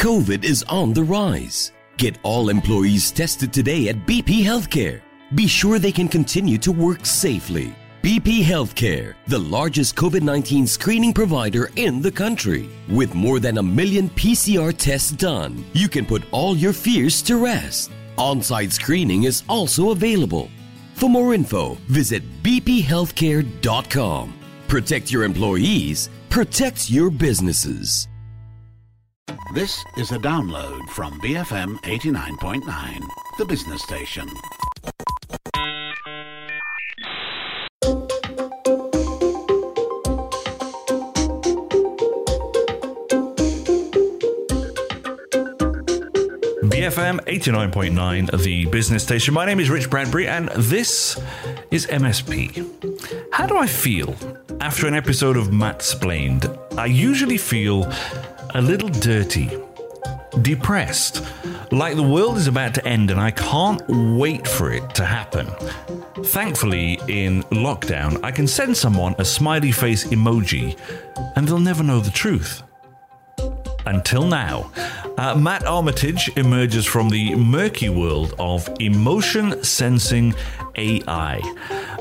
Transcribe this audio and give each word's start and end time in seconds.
COVID 0.00 0.44
is 0.44 0.62
on 0.62 0.94
the 0.94 1.04
rise. 1.04 1.72
Get 1.98 2.16
all 2.22 2.48
employees 2.48 3.10
tested 3.10 3.52
today 3.52 3.90
at 3.90 4.06
BP 4.06 4.42
Healthcare. 4.42 5.02
Be 5.34 5.46
sure 5.46 5.78
they 5.78 5.92
can 5.92 6.08
continue 6.08 6.56
to 6.56 6.72
work 6.72 7.04
safely. 7.04 7.74
BP 8.00 8.42
Healthcare, 8.42 9.16
the 9.26 9.38
largest 9.38 9.96
COVID 9.96 10.22
19 10.22 10.66
screening 10.66 11.12
provider 11.12 11.68
in 11.76 12.00
the 12.00 12.10
country. 12.10 12.70
With 12.88 13.14
more 13.14 13.40
than 13.40 13.58
a 13.58 13.62
million 13.62 14.08
PCR 14.08 14.74
tests 14.74 15.10
done, 15.10 15.66
you 15.74 15.86
can 15.86 16.06
put 16.06 16.24
all 16.30 16.56
your 16.56 16.72
fears 16.72 17.20
to 17.24 17.36
rest. 17.36 17.90
On 18.16 18.40
site 18.40 18.72
screening 18.72 19.24
is 19.24 19.42
also 19.50 19.90
available. 19.90 20.48
For 20.94 21.10
more 21.10 21.34
info, 21.34 21.76
visit 21.88 22.22
bphealthcare.com. 22.42 24.32
Protect 24.66 25.12
your 25.12 25.24
employees, 25.24 26.08
protect 26.30 26.88
your 26.88 27.10
businesses. 27.10 28.08
This 29.52 29.84
is 29.96 30.12
a 30.12 30.18
download 30.18 30.88
from 30.90 31.20
BFM 31.20 31.80
89.9, 31.82 33.00
the 33.38 33.44
business 33.44 33.82
station. 33.82 34.28
BFM 46.70 47.20
89.9, 47.26 48.42
the 48.42 48.66
business 48.66 49.02
station. 49.02 49.34
My 49.34 49.44
name 49.44 49.60
is 49.60 49.68
Rich 49.70 49.90
Bradbury, 49.90 50.26
and 50.26 50.48
this 50.56 51.20
is 51.70 51.86
MSP. 51.86 52.66
How 53.32 53.46
do 53.46 53.56
I 53.56 53.66
feel 53.66 54.14
after 54.60 54.86
an 54.86 54.94
episode 54.94 55.36
of 55.36 55.48
Mattsplained? 55.48 56.56
I 56.78 56.86
usually 56.86 57.36
feel 57.36 57.84
a 58.54 58.60
little 58.60 58.88
dirty, 58.88 59.50
depressed, 60.42 61.24
like 61.70 61.96
the 61.96 62.02
world 62.02 62.36
is 62.36 62.46
about 62.46 62.74
to 62.74 62.86
end 62.86 63.10
and 63.10 63.20
I 63.20 63.30
can't 63.30 63.82
wait 63.88 64.46
for 64.46 64.72
it 64.72 64.94
to 64.94 65.04
happen. 65.04 65.46
Thankfully, 66.24 67.00
in 67.08 67.42
lockdown, 67.44 68.18
I 68.22 68.30
can 68.30 68.46
send 68.46 68.76
someone 68.76 69.14
a 69.18 69.24
smiley 69.24 69.72
face 69.72 70.04
emoji 70.04 70.78
and 71.36 71.46
they'll 71.46 71.58
never 71.58 71.82
know 71.82 72.00
the 72.00 72.10
truth. 72.10 72.62
Until 73.86 74.26
now. 74.26 74.70
Uh, 75.16 75.34
Matt 75.34 75.66
Armitage 75.66 76.30
emerges 76.36 76.86
from 76.86 77.10
the 77.10 77.34
murky 77.34 77.88
world 77.88 78.34
of 78.38 78.68
emotion 78.78 79.62
sensing 79.62 80.34
AI. 80.76 81.40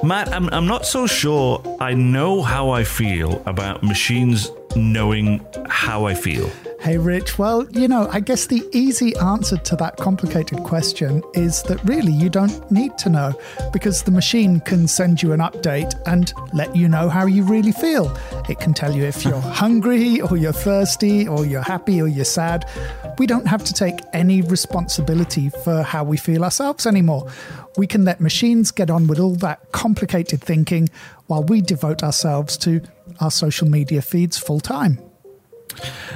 Matt, 0.04 0.32
I'm, 0.32 0.50
I'm 0.50 0.68
not 0.68 0.86
so 0.86 1.06
sure 1.06 1.62
I 1.82 1.94
know 1.94 2.42
how 2.42 2.70
I 2.70 2.84
feel 2.84 3.42
about 3.46 3.84
machines 3.84 4.52
knowing 4.80 5.46
how 5.68 6.06
I 6.06 6.14
feel. 6.14 6.50
Hey, 6.82 6.98
Rich. 6.98 7.38
Well, 7.38 7.68
you 7.72 7.90
know, 7.90 8.08
I 8.10 8.22
guess 8.22 8.48
the 8.48 8.64
easy 8.72 9.14
answer 9.18 9.58
to 9.58 9.76
that 9.76 9.98
complicated 9.98 10.60
question 10.60 11.22
is 11.34 11.62
that 11.64 11.84
really 11.84 12.14
you 12.14 12.30
don't 12.30 12.72
need 12.72 12.98
to 13.00 13.10
know 13.10 13.34
because 13.74 14.04
the 14.04 14.12
machine 14.12 14.62
can 14.62 14.88
send 14.88 15.22
you 15.22 15.34
an 15.34 15.42
update 15.42 15.94
and 16.08 16.34
let 16.54 16.74
you 16.74 16.88
know 16.88 17.10
how 17.10 17.26
you 17.26 17.44
really 17.44 17.74
feel. 17.74 18.18
It 18.48 18.62
can 18.62 18.74
tell 18.74 18.96
you 18.96 19.04
if 19.04 19.26
you're 19.26 19.42
hungry 19.42 20.22
or 20.22 20.38
you're 20.38 20.54
thirsty 20.54 21.28
or 21.28 21.46
you're 21.46 21.62
happy 21.62 22.02
or 22.02 22.08
you're 22.08 22.24
sad. 22.24 22.64
We 23.18 23.28
don't 23.28 23.46
have 23.48 23.66
to 23.66 23.74
take 23.74 24.00
any 24.14 24.42
responsibility 24.42 25.50
for 25.50 25.84
how 25.84 26.06
we 26.06 26.16
feel 26.16 26.46
ourselves 26.46 26.86
anymore. 26.86 27.30
We 27.80 27.88
can 27.88 28.04
let 28.04 28.20
machines 28.20 28.72
get 28.72 28.90
on 28.90 29.08
with 29.08 29.20
all 29.20 29.36
that 29.36 29.72
complicated 29.72 30.42
thinking 30.42 30.90
while 31.28 31.44
we 31.44 31.62
devote 31.62 32.04
ourselves 32.04 32.58
to 32.58 32.82
our 33.22 33.32
social 33.32 33.70
media 33.70 34.02
feeds 34.02 34.38
full 34.38 34.60
time. 34.60 35.00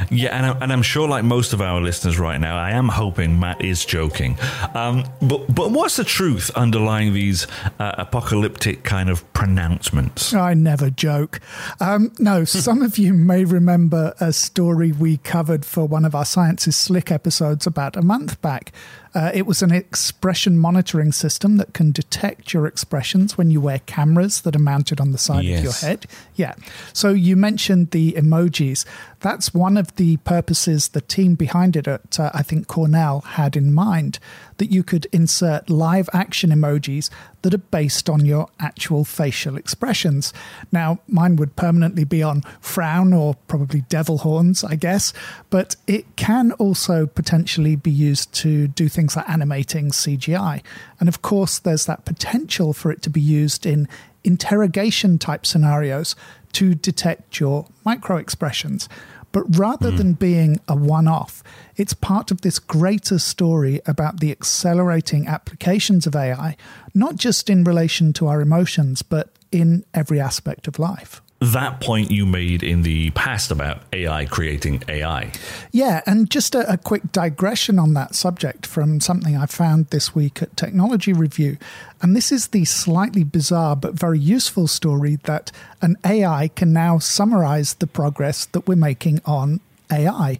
Yeah, 0.09 0.35
and, 0.35 0.45
I, 0.45 0.57
and 0.61 0.73
I'm 0.73 0.81
sure, 0.81 1.07
like 1.07 1.23
most 1.23 1.53
of 1.53 1.61
our 1.61 1.79
listeners 1.79 2.19
right 2.19 2.37
now, 2.37 2.57
I 2.57 2.71
am 2.71 2.89
hoping 2.89 3.39
Matt 3.39 3.63
is 3.63 3.85
joking. 3.85 4.37
Um, 4.73 5.05
but 5.21 5.55
but 5.55 5.71
what's 5.71 5.95
the 5.95 6.03
truth 6.03 6.51
underlying 6.53 7.13
these 7.13 7.47
uh, 7.79 7.93
apocalyptic 7.97 8.83
kind 8.83 9.09
of 9.09 9.31
pronouncements? 9.31 10.33
I 10.33 10.55
never 10.55 10.89
joke. 10.89 11.39
Um, 11.79 12.11
no, 12.19 12.43
some 12.45 12.81
of 12.81 12.97
you 12.97 13.13
may 13.13 13.45
remember 13.45 14.13
a 14.19 14.33
story 14.33 14.91
we 14.91 15.15
covered 15.17 15.63
for 15.63 15.85
one 15.85 16.03
of 16.03 16.13
our 16.13 16.25
Science 16.25 16.67
is 16.67 16.75
Slick 16.75 17.09
episodes 17.09 17.65
about 17.65 17.95
a 17.95 18.01
month 18.01 18.41
back. 18.41 18.73
Uh, 19.15 19.31
it 19.33 19.45
was 19.45 19.61
an 19.61 19.71
expression 19.71 20.57
monitoring 20.57 21.11
system 21.11 21.57
that 21.57 21.73
can 21.73 21.91
detect 21.91 22.53
your 22.53 22.65
expressions 22.65 23.37
when 23.37 23.51
you 23.51 23.61
wear 23.61 23.79
cameras 23.79 24.41
that 24.41 24.55
are 24.55 24.59
mounted 24.59 24.99
on 24.99 25.11
the 25.11 25.17
side 25.17 25.43
yes. 25.43 25.59
of 25.59 25.63
your 25.63 25.73
head. 25.73 26.05
Yeah. 26.35 26.55
So 26.93 27.09
you 27.09 27.35
mentioned 27.35 27.91
the 27.91 28.13
emojis. 28.13 28.85
That's 29.19 29.53
one 29.53 29.77
of 29.77 29.95
the 29.95 30.17
purposes 30.17 30.89
the 30.89 31.01
team 31.01 31.35
behind 31.35 31.75
it 31.75 31.87
at, 31.87 32.19
uh, 32.19 32.31
I 32.33 32.43
think, 32.43 32.67
Cornell 32.67 33.21
had 33.21 33.55
in 33.55 33.73
mind 33.73 34.19
that 34.57 34.71
you 34.71 34.83
could 34.83 35.07
insert 35.11 35.69
live 35.69 36.09
action 36.13 36.49
emojis 36.49 37.09
that 37.43 37.53
are 37.53 37.59
based 37.59 38.09
on 38.09 38.25
your 38.25 38.49
actual 38.59 39.05
facial 39.05 39.55
expressions. 39.55 40.33
Now, 40.71 40.99
mine 41.07 41.35
would 41.35 41.55
permanently 41.55 42.03
be 42.03 42.23
on 42.23 42.41
frown 42.59 43.13
or 43.13 43.35
probably 43.47 43.81
devil 43.89 44.19
horns, 44.19 44.63
I 44.63 44.75
guess, 44.75 45.13
but 45.49 45.75
it 45.85 46.15
can 46.15 46.51
also 46.53 47.05
potentially 47.05 47.75
be 47.75 47.91
used 47.91 48.33
to 48.35 48.67
do 48.67 48.89
things 48.89 49.15
like 49.15 49.29
animating 49.29 49.91
CGI. 49.91 50.63
And 50.99 51.07
of 51.07 51.21
course, 51.21 51.59
there's 51.59 51.85
that 51.85 52.05
potential 52.05 52.73
for 52.73 52.91
it 52.91 53.01
to 53.03 53.09
be 53.09 53.21
used 53.21 53.65
in 53.65 53.87
interrogation 54.23 55.19
type 55.19 55.45
scenarios 55.45 56.15
to 56.53 56.75
detect 56.75 57.39
your 57.39 57.67
micro 57.83 58.17
expressions. 58.17 58.87
But 59.33 59.57
rather 59.57 59.91
mm. 59.91 59.97
than 59.97 60.13
being 60.13 60.61
a 60.69 60.75
one 60.75 61.09
off, 61.09 61.43
it's 61.75 61.93
part 61.93 62.31
of 62.31 62.39
this 62.41 62.59
greater 62.59 63.19
story 63.19 63.81
about 63.85 64.21
the 64.21 64.31
accelerating 64.31 65.27
applications 65.27 66.07
of 66.07 66.15
AI, 66.15 66.55
not 66.93 67.17
just 67.17 67.49
in 67.49 67.65
relation 67.65 68.13
to 68.13 68.27
our 68.27 68.39
emotions, 68.39 69.01
but 69.01 69.29
in 69.51 69.83
every 69.93 70.21
aspect 70.21 70.69
of 70.69 70.79
life 70.79 71.21
that 71.51 71.81
point 71.81 72.11
you 72.11 72.25
made 72.25 72.63
in 72.63 72.83
the 72.83 73.11
past 73.11 73.51
about 73.51 73.81
AI 73.91 74.25
creating 74.25 74.83
AI. 74.87 75.31
Yeah, 75.71 76.01
and 76.05 76.29
just 76.29 76.55
a, 76.55 76.71
a, 76.71 76.77
quick 76.77 77.11
digression 77.11 77.79
on 77.79 77.93
that 77.93 78.15
subject 78.15 78.65
from 78.65 78.99
something 78.99 79.35
I 79.35 79.45
found 79.45 79.87
this 79.87 80.13
week 80.15 80.41
at 80.41 80.55
Technology 80.55 81.13
Review. 81.13 81.57
And 82.01 82.15
this 82.15 82.31
is 82.31 82.47
the 82.47 82.65
slightly 82.65 83.23
bizarre 83.23 83.75
but 83.75 83.93
very 83.93 84.19
useful 84.19 84.67
story 84.67 85.17
that 85.23 85.51
an 85.81 85.97
AI 86.05 86.49
can 86.49 86.73
now 86.73 86.99
summarize 86.99 87.75
the 87.75 87.87
progress 87.87 88.45
that 88.45 88.67
we're 88.67 88.75
making 88.75 89.21
on 89.25 89.59
AI. 89.91 90.39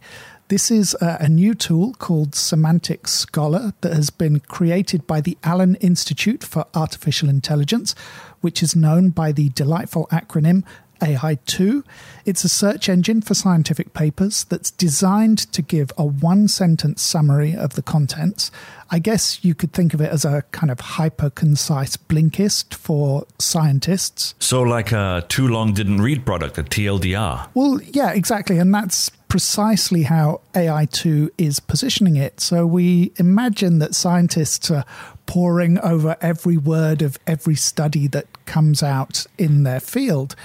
This 0.50 0.70
is 0.70 0.96
a, 1.02 1.18
a, 1.22 1.30
new 1.30 1.56
tool 1.56 1.94
called 1.94 2.36
Semantic 2.36 3.08
Scholar 3.08 3.74
that 3.82 3.94
has 3.94 4.10
been 4.10 4.40
created 4.42 5.08
by 5.08 5.22
the 5.22 5.38
Allen 5.44 5.76
Institute 5.76 6.44
for 6.44 6.68
Artificial 6.76 7.30
Intelligence, 7.30 7.96
which 8.42 8.62
is 8.62 8.76
known 8.76 9.10
by 9.10 9.32
the 9.32 9.50
delightful 9.50 10.06
acronym 10.12 10.64
AI2. 11.00 11.84
It's 12.26 12.44
a 12.44 12.50
search 12.50 12.90
engine 12.90 13.22
for 13.22 13.34
scientific 13.34 13.94
papers 13.94 14.44
that's 14.46 14.72
designed 14.72 15.40
to 15.54 15.62
give 15.62 15.92
a 15.98 16.06
one 16.06 16.48
sentence 16.48 17.02
summary 17.02 17.56
of 17.56 17.76
the 17.76 17.82
contents. 17.82 18.52
I 18.90 19.00
guess 19.00 19.44
you 19.44 19.56
could 19.56 19.74
think 19.74 19.94
of 19.94 20.02
it 20.02 20.12
as 20.12 20.24
a 20.24 20.44
kind 20.52 20.70
of 20.70 20.80
hyper 20.80 21.30
concise 21.30 21.98
Blinkist 21.98 22.74
for 22.74 23.26
scientists. 23.40 24.36
So, 24.40 24.62
like 24.62 24.92
a 24.92 25.26
too 25.28 25.48
long 25.48 25.74
didn't 25.74 26.02
read 26.02 26.26
product, 26.26 26.58
a 26.58 26.64
TLDR. 26.64 27.50
Well, 27.54 27.82
yeah, 27.82 28.12
exactly. 28.12 28.60
And 28.60 28.74
that's 28.74 29.10
precisely 29.10 30.04
how 30.04 30.42
AI2 30.54 31.32
is 31.40 31.60
positioning 31.60 32.18
it. 32.18 32.40
So, 32.40 32.68
we 32.68 33.12
imagine 33.18 33.80
that 33.80 33.96
scientists 33.96 34.70
are 34.70 34.86
poring 35.26 35.80
over 35.80 36.16
every 36.22 36.58
word 36.58 37.02
of 37.02 37.18
every 37.26 37.56
study 37.56 38.08
that 38.08 38.46
comes 38.46 38.84
out 38.84 39.26
in 39.38 39.64
their 39.64 39.80
field 39.80 40.36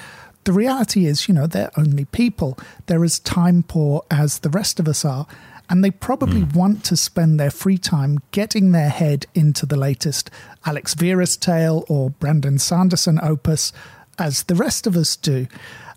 the 0.48 0.54
reality 0.54 1.04
is, 1.04 1.28
you 1.28 1.34
know, 1.34 1.46
they're 1.46 1.70
only 1.76 2.06
people. 2.06 2.58
They're 2.86 3.04
as 3.04 3.18
time 3.18 3.62
poor 3.62 4.02
as 4.10 4.38
the 4.38 4.48
rest 4.48 4.80
of 4.80 4.88
us 4.88 5.04
are. 5.04 5.26
And 5.68 5.84
they 5.84 5.90
probably 5.90 6.40
mm. 6.40 6.54
want 6.54 6.84
to 6.86 6.96
spend 6.96 7.38
their 7.38 7.50
free 7.50 7.76
time 7.76 8.20
getting 8.30 8.72
their 8.72 8.88
head 8.88 9.26
into 9.34 9.66
the 9.66 9.76
latest 9.76 10.30
Alex 10.64 10.94
Verus 10.94 11.36
tale 11.36 11.84
or 11.86 12.08
Brandon 12.08 12.58
Sanderson 12.58 13.20
opus, 13.22 13.74
as 14.18 14.44
the 14.44 14.54
rest 14.54 14.86
of 14.86 14.96
us 14.96 15.16
do. 15.16 15.48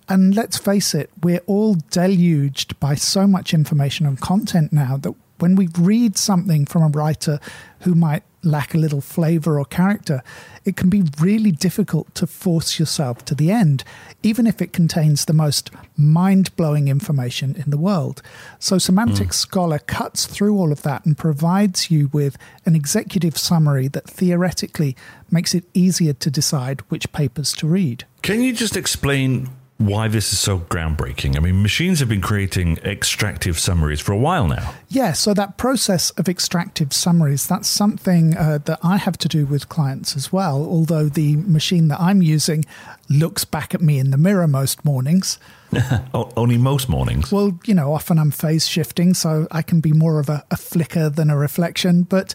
And 0.09 0.35
let's 0.35 0.57
face 0.57 0.93
it, 0.93 1.09
we're 1.23 1.43
all 1.47 1.77
deluged 1.89 2.77
by 2.77 2.95
so 2.95 3.25
much 3.27 3.53
information 3.53 4.05
and 4.05 4.19
content 4.19 4.73
now 4.73 4.97
that 4.97 5.13
when 5.39 5.55
we 5.55 5.69
read 5.79 6.17
something 6.17 6.65
from 6.65 6.83
a 6.83 6.89
writer 6.89 7.39
who 7.83 7.95
might 7.95 8.23
lack 8.43 8.73
a 8.73 8.77
little 8.77 9.01
flavor 9.01 9.59
or 9.59 9.65
character, 9.65 10.23
it 10.65 10.75
can 10.75 10.89
be 10.89 11.03
really 11.19 11.51
difficult 11.51 12.13
to 12.15 12.27
force 12.27 12.79
yourself 12.79 13.23
to 13.25 13.35
the 13.35 13.51
end, 13.51 13.83
even 14.23 14.47
if 14.47 14.61
it 14.61 14.73
contains 14.73 15.25
the 15.25 15.33
most 15.33 15.71
mind 15.97 16.55
blowing 16.55 16.87
information 16.87 17.55
in 17.55 17.71
the 17.71 17.77
world. 17.77 18.21
So, 18.59 18.77
Semantic 18.77 19.29
mm. 19.29 19.33
Scholar 19.33 19.79
cuts 19.79 20.25
through 20.25 20.57
all 20.57 20.71
of 20.71 20.81
that 20.83 21.05
and 21.05 21.17
provides 21.17 21.91
you 21.91 22.09
with 22.13 22.37
an 22.65 22.75
executive 22.75 23.37
summary 23.37 23.87
that 23.89 24.09
theoretically 24.09 24.95
makes 25.29 25.53
it 25.53 25.65
easier 25.73 26.13
to 26.13 26.29
decide 26.31 26.81
which 26.89 27.11
papers 27.11 27.53
to 27.53 27.67
read. 27.67 28.05
Can 28.21 28.41
you 28.41 28.53
just 28.53 28.75
explain 28.75 29.49
why 29.85 30.07
this 30.07 30.31
is 30.31 30.39
so 30.39 30.59
groundbreaking. 30.59 31.35
I 31.35 31.39
mean, 31.39 31.61
machines 31.61 31.99
have 31.99 32.09
been 32.09 32.21
creating 32.21 32.77
extractive 32.77 33.59
summaries 33.59 33.99
for 33.99 34.11
a 34.11 34.17
while 34.17 34.47
now. 34.47 34.73
Yeah, 34.89 35.13
so 35.13 35.33
that 35.33 35.57
process 35.57 36.11
of 36.11 36.27
extractive 36.27 36.93
summaries, 36.93 37.47
that's 37.47 37.67
something 37.67 38.37
uh, 38.37 38.59
that 38.65 38.79
I 38.83 38.97
have 38.97 39.17
to 39.19 39.27
do 39.27 39.45
with 39.45 39.69
clients 39.69 40.15
as 40.15 40.31
well, 40.31 40.63
although 40.63 41.09
the 41.09 41.37
machine 41.37 41.87
that 41.89 41.99
I'm 41.99 42.21
using 42.21 42.65
looks 43.11 43.45
back 43.45 43.75
at 43.75 43.81
me 43.81 43.99
in 43.99 44.11
the 44.11 44.17
mirror 44.17 44.47
most 44.47 44.83
mornings. 44.85 45.37
Only 46.13 46.57
most 46.57 46.89
mornings. 46.89 47.31
Well, 47.31 47.57
you 47.65 47.73
know, 47.73 47.93
often 47.93 48.19
I'm 48.19 48.31
phase 48.31 48.67
shifting, 48.67 49.13
so 49.13 49.47
I 49.51 49.61
can 49.61 49.79
be 49.79 49.93
more 49.93 50.19
of 50.19 50.29
a, 50.29 50.43
a 50.51 50.57
flicker 50.57 51.09
than 51.09 51.29
a 51.29 51.37
reflection. 51.37 52.03
But 52.03 52.33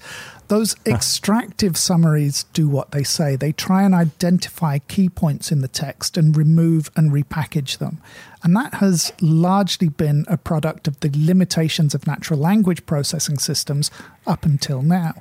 those 0.49 0.77
extractive 0.87 1.77
summaries 1.77 2.45
do 2.53 2.69
what 2.69 2.93
they 2.93 3.03
say. 3.03 3.37
They 3.37 3.53
try 3.53 3.83
and 3.83 3.95
identify 3.95 4.79
key 4.79 5.09
points 5.09 5.51
in 5.51 5.61
the 5.61 5.69
text 5.69 6.17
and 6.17 6.37
remove 6.37 6.91
and 6.97 7.11
repackage 7.11 7.79
them. 7.79 7.99
And 8.43 8.55
that 8.57 8.75
has 8.75 9.13
largely 9.21 9.89
been 9.89 10.25
a 10.29 10.37
product 10.37 10.87
of 10.87 11.01
the 11.01 11.11
limitations 11.15 11.95
of 11.95 12.07
natural 12.07 12.39
language 12.39 12.87
processing 12.87 13.39
systems 13.39 13.91
up 14.27 14.45
until 14.45 14.83
now. 14.83 15.15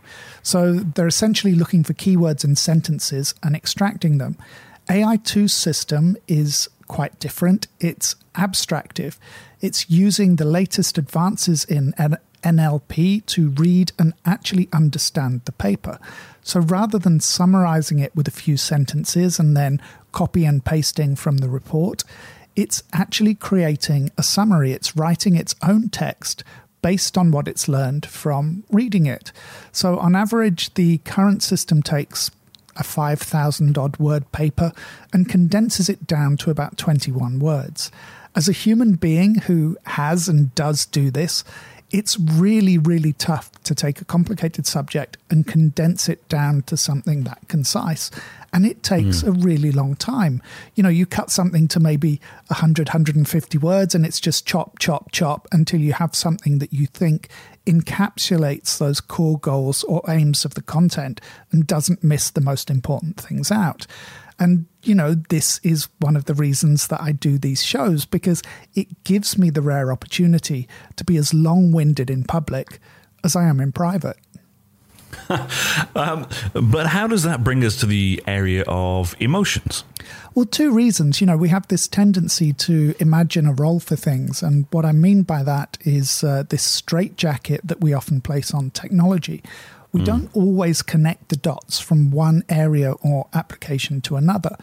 So 0.43 0.73
they're 0.73 1.07
essentially 1.07 1.55
looking 1.55 1.83
for 1.83 1.93
keywords 1.93 2.45
in 2.45 2.55
sentences 2.55 3.33
and 3.41 3.55
extracting 3.55 4.19
them. 4.19 4.37
AI2's 4.87 5.53
system 5.53 6.17
is 6.27 6.69
quite 6.87 7.19
different. 7.19 7.67
It's 7.79 8.15
abstractive. 8.35 9.19
It's 9.61 9.89
using 9.89 10.35
the 10.35 10.45
latest 10.45 10.97
advances 10.97 11.65
in 11.65 11.93
NLP 12.43 13.25
to 13.25 13.49
read 13.49 13.91
and 13.97 14.13
actually 14.25 14.69
understand 14.71 15.41
the 15.45 15.51
paper. 15.51 15.99
So 16.43 16.59
rather 16.59 16.99
than 16.99 17.19
summarizing 17.19 17.99
it 17.99 18.15
with 18.15 18.27
a 18.27 18.31
few 18.31 18.57
sentences 18.57 19.39
and 19.39 19.57
then 19.57 19.81
copy 20.11 20.45
and 20.45 20.63
pasting 20.63 21.15
from 21.15 21.37
the 21.37 21.49
report, 21.49 22.03
it's 22.55 22.83
actually 22.93 23.35
creating 23.35 24.11
a 24.17 24.23
summary. 24.23 24.71
It's 24.71 24.95
writing 24.95 25.35
its 25.35 25.55
own 25.67 25.89
text 25.89 26.43
based 26.81 27.17
on 27.17 27.31
what 27.31 27.47
it's 27.47 27.67
learned 27.67 28.05
from 28.05 28.63
reading 28.69 29.07
it. 29.07 29.31
So, 29.71 29.97
on 29.97 30.15
average, 30.15 30.71
the 30.75 30.99
current 30.99 31.41
system 31.41 31.81
takes 31.81 32.29
a 32.75 32.83
5,000 32.83 33.77
odd 33.77 33.97
word 33.97 34.31
paper 34.31 34.71
and 35.13 35.29
condenses 35.29 35.89
it 35.89 36.07
down 36.07 36.37
to 36.37 36.51
about 36.51 36.77
21 36.77 37.39
words. 37.39 37.91
As 38.35 38.49
a 38.49 38.53
human 38.53 38.93
being 38.93 39.35
who 39.35 39.77
has 39.85 40.27
and 40.27 40.53
does 40.55 40.85
do 40.85 41.09
this, 41.09 41.43
it's 41.91 42.19
really, 42.19 42.77
really 42.77 43.13
tough 43.13 43.51
to 43.63 43.75
take 43.75 44.01
a 44.01 44.05
complicated 44.05 44.65
subject 44.67 45.17
and 45.29 45.47
condense 45.47 46.09
it 46.09 46.27
down 46.27 46.63
to 46.63 46.75
something 46.75 47.23
that 47.23 47.47
concise. 47.47 48.11
And 48.51 48.65
it 48.65 48.83
takes 48.83 49.21
mm. 49.21 49.27
a 49.27 49.31
really 49.31 49.71
long 49.71 49.95
time. 49.95 50.41
You 50.75 50.83
know, 50.83 50.89
you 50.89 51.05
cut 51.05 51.29
something 51.29 51.67
to 51.69 51.79
maybe 51.79 52.19
100, 52.47 52.89
150 52.89 53.57
words, 53.59 53.95
and 53.95 54.05
it's 54.05 54.19
just 54.19 54.45
chop, 54.45 54.79
chop, 54.79 55.11
chop 55.11 55.47
until 55.51 55.79
you 55.79 55.93
have 55.93 56.15
something 56.15 56.59
that 56.59 56.73
you 56.73 56.87
think 56.87 57.29
encapsulates 57.65 58.77
those 58.77 59.01
core 59.01 59.39
goals 59.39 59.83
or 59.83 60.01
aims 60.07 60.45
of 60.45 60.53
the 60.53 60.61
content 60.61 61.19
and 61.51 61.67
doesn't 61.67 62.03
miss 62.03 62.29
the 62.29 62.41
most 62.41 62.69
important 62.69 63.19
things 63.19 63.51
out. 63.51 63.87
And, 64.37 64.65
you 64.83 64.95
know, 64.95 65.15
this 65.29 65.59
is 65.59 65.87
one 65.99 66.15
of 66.15 66.25
the 66.25 66.33
reasons 66.33 66.87
that 66.87 67.01
I 67.01 67.13
do 67.13 67.37
these 67.37 67.63
shows 67.63 68.05
because 68.05 68.41
it 68.73 69.03
gives 69.03 69.37
me 69.37 69.49
the 69.49 69.61
rare 69.61 69.91
opportunity 69.91 70.67
to 70.97 71.03
be 71.03 71.17
as 71.17 71.33
long 71.33 71.71
winded 71.71 72.09
in 72.09 72.23
public 72.23 72.79
as 73.23 73.35
I 73.35 73.45
am 73.45 73.59
in 73.59 73.71
private. 73.71 74.17
Um, 75.95 76.27
but 76.53 76.87
how 76.87 77.07
does 77.07 77.23
that 77.23 77.43
bring 77.43 77.63
us 77.63 77.79
to 77.79 77.85
the 77.85 78.21
area 78.27 78.63
of 78.67 79.15
emotions? 79.19 79.83
Well, 80.33 80.45
two 80.45 80.71
reasons. 80.71 81.21
You 81.21 81.27
know, 81.27 81.37
we 81.37 81.49
have 81.49 81.67
this 81.67 81.87
tendency 81.87 82.53
to 82.53 82.93
imagine 82.99 83.47
a 83.47 83.53
role 83.53 83.79
for 83.79 83.95
things. 83.95 84.43
And 84.43 84.67
what 84.71 84.85
I 84.85 84.91
mean 84.91 85.23
by 85.23 85.43
that 85.43 85.77
is 85.81 86.23
uh, 86.23 86.43
this 86.49 86.63
straitjacket 86.63 87.61
that 87.63 87.81
we 87.81 87.93
often 87.93 88.21
place 88.21 88.53
on 88.53 88.71
technology. 88.71 89.41
We 89.93 90.01
mm. 90.01 90.05
don't 90.05 90.35
always 90.35 90.81
connect 90.81 91.29
the 91.29 91.37
dots 91.37 91.79
from 91.79 92.11
one 92.11 92.43
area 92.49 92.91
or 92.93 93.27
application 93.33 94.01
to 94.01 94.17
another. 94.17 94.57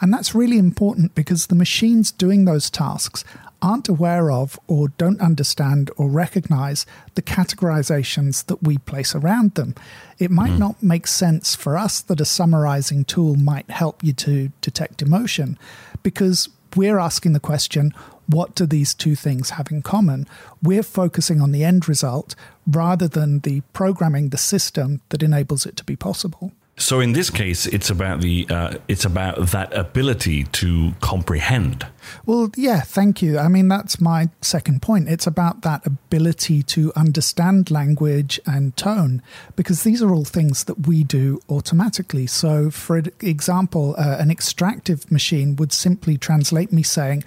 And 0.00 0.12
that's 0.12 0.34
really 0.34 0.58
important 0.58 1.14
because 1.14 1.46
the 1.46 1.54
machines 1.54 2.12
doing 2.12 2.44
those 2.44 2.70
tasks 2.70 3.24
aren't 3.62 3.88
aware 3.88 4.30
of 4.30 4.58
or 4.66 4.88
don't 4.88 5.20
understand 5.20 5.90
or 5.96 6.08
recognize 6.08 6.86
the 7.14 7.22
categorizations 7.22 8.44
that 8.46 8.62
we 8.62 8.78
place 8.78 9.14
around 9.14 9.54
them. 9.54 9.74
It 10.18 10.30
might 10.30 10.52
mm. 10.52 10.58
not 10.58 10.82
make 10.82 11.06
sense 11.06 11.54
for 11.54 11.76
us 11.76 12.00
that 12.02 12.20
a 12.20 12.24
summarizing 12.24 13.04
tool 13.04 13.36
might 13.36 13.70
help 13.70 14.04
you 14.04 14.12
to 14.14 14.50
detect 14.60 15.02
emotion 15.02 15.58
because 16.02 16.48
we're 16.74 16.98
asking 16.98 17.32
the 17.32 17.40
question 17.40 17.92
what 18.28 18.54
do 18.54 18.66
these 18.66 18.92
two 18.92 19.14
things 19.14 19.50
have 19.50 19.70
in 19.70 19.82
common? 19.82 20.26
We're 20.62 20.82
focusing 20.82 21.40
on 21.40 21.52
the 21.52 21.64
end 21.64 21.88
result 21.88 22.34
rather 22.66 23.06
than 23.06 23.40
the 23.40 23.60
programming, 23.72 24.30
the 24.30 24.38
system 24.38 25.00
that 25.10 25.22
enables 25.22 25.64
it 25.64 25.76
to 25.76 25.84
be 25.84 25.94
possible. 25.96 26.52
So 26.78 27.00
in 27.00 27.12
this 27.12 27.30
case, 27.30 27.66
it's 27.66 27.88
about 27.88 28.20
the 28.20 28.46
uh, 28.50 28.74
it's 28.86 29.06
about 29.06 29.48
that 29.48 29.72
ability 29.72 30.44
to 30.44 30.92
comprehend. 31.00 31.86
Well, 32.26 32.50
yeah, 32.54 32.80
thank 32.80 33.22
you. 33.22 33.38
I 33.38 33.48
mean, 33.48 33.68
that's 33.68 33.98
my 33.98 34.28
second 34.42 34.82
point. 34.82 35.08
It's 35.08 35.26
about 35.26 35.62
that 35.62 35.86
ability 35.86 36.62
to 36.64 36.92
understand 36.94 37.70
language 37.70 38.38
and 38.44 38.76
tone, 38.76 39.22
because 39.56 39.84
these 39.84 40.02
are 40.02 40.12
all 40.12 40.26
things 40.26 40.64
that 40.64 40.86
we 40.86 41.02
do 41.02 41.40
automatically. 41.48 42.26
So, 42.26 42.70
for 42.70 43.02
example, 43.20 43.94
uh, 43.96 44.18
an 44.18 44.30
extractive 44.30 45.10
machine 45.10 45.56
would 45.56 45.72
simply 45.72 46.18
translate 46.18 46.72
me 46.72 46.82
saying 46.82 47.24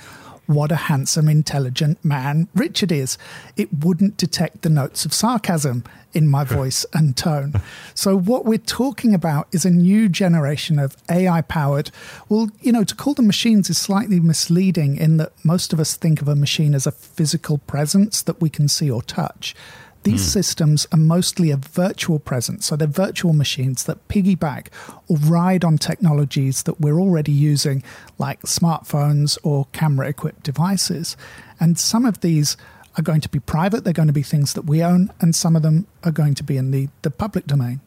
what 0.49 0.71
a 0.71 0.75
handsome, 0.75 1.29
intelligent 1.29 2.03
man 2.03 2.47
Richard 2.55 2.91
is. 2.91 3.19
It 3.55 3.69
wouldn't 3.83 4.17
detect 4.17 4.63
the 4.63 4.69
notes 4.69 5.05
of 5.05 5.13
sarcasm 5.13 5.83
in 6.11 6.27
my 6.27 6.43
voice 6.59 6.87
and 6.91 7.15
tone. 7.15 7.53
So, 7.93 8.17
what 8.17 8.45
we're 8.45 8.57
talking 8.57 9.13
about 9.13 9.47
is 9.51 9.63
a 9.63 9.69
new 9.69 10.09
generation 10.09 10.79
of 10.79 10.97
AI 11.07 11.41
powered. 11.41 11.91
Well, 12.29 12.49
you 12.61 12.71
know, 12.71 12.83
to 12.83 12.95
call 12.95 13.13
them 13.13 13.27
machines 13.27 13.69
is 13.69 13.77
slightly 13.77 14.19
misleading 14.19 14.97
in 14.97 15.17
that 15.17 15.33
most 15.45 15.71
of 15.71 15.79
us 15.79 15.95
think 15.95 16.19
of 16.19 16.27
a 16.27 16.35
machine 16.35 16.73
as 16.73 16.87
a 16.87 16.91
physical 16.91 17.59
presence 17.59 18.23
that 18.23 18.41
we 18.41 18.49
can 18.49 18.67
see 18.67 18.89
or 18.89 19.03
touch. 19.03 19.55
These 20.03 20.21
mm. 20.21 20.29
systems 20.29 20.87
are 20.91 20.97
mostly 20.97 21.51
a 21.51 21.57
virtual 21.57 22.19
presence, 22.19 22.65
so 22.65 22.75
they're 22.75 22.87
virtual 22.87 23.33
machines 23.33 23.83
that 23.83 24.07
piggyback 24.07 24.67
or 25.07 25.17
ride 25.17 25.65
on 25.65 25.77
technologies 25.77 26.63
that 26.63 26.79
we're 26.79 26.99
already 26.99 27.33
using, 27.33 27.83
like 28.17 28.41
smartphones 28.43 29.37
or 29.43 29.67
camera 29.73 30.07
equipped 30.07 30.43
devices. 30.43 31.17
And 31.59 31.77
some 31.77 32.05
of 32.05 32.21
these 32.21 32.55
are 32.97 33.03
going 33.03 33.21
to 33.21 33.29
be 33.29 33.39
private, 33.39 33.83
they're 33.83 33.93
going 33.93 34.07
to 34.07 34.13
be 34.13 34.23
things 34.23 34.53
that 34.53 34.63
we 34.63 34.81
own, 34.81 35.11
and 35.19 35.35
some 35.35 35.55
of 35.55 35.63
them 35.63 35.85
are 36.03 36.11
going 36.11 36.33
to 36.35 36.43
be 36.43 36.57
in 36.57 36.71
the, 36.71 36.89
the 37.01 37.11
public 37.11 37.45
domain. 37.45 37.81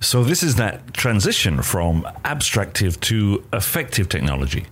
So, 0.00 0.22
this 0.22 0.44
is 0.44 0.54
that 0.56 0.94
transition 0.94 1.60
from 1.60 2.06
abstractive 2.24 3.00
to 3.00 3.44
affective 3.52 4.08
technology. 4.08 4.66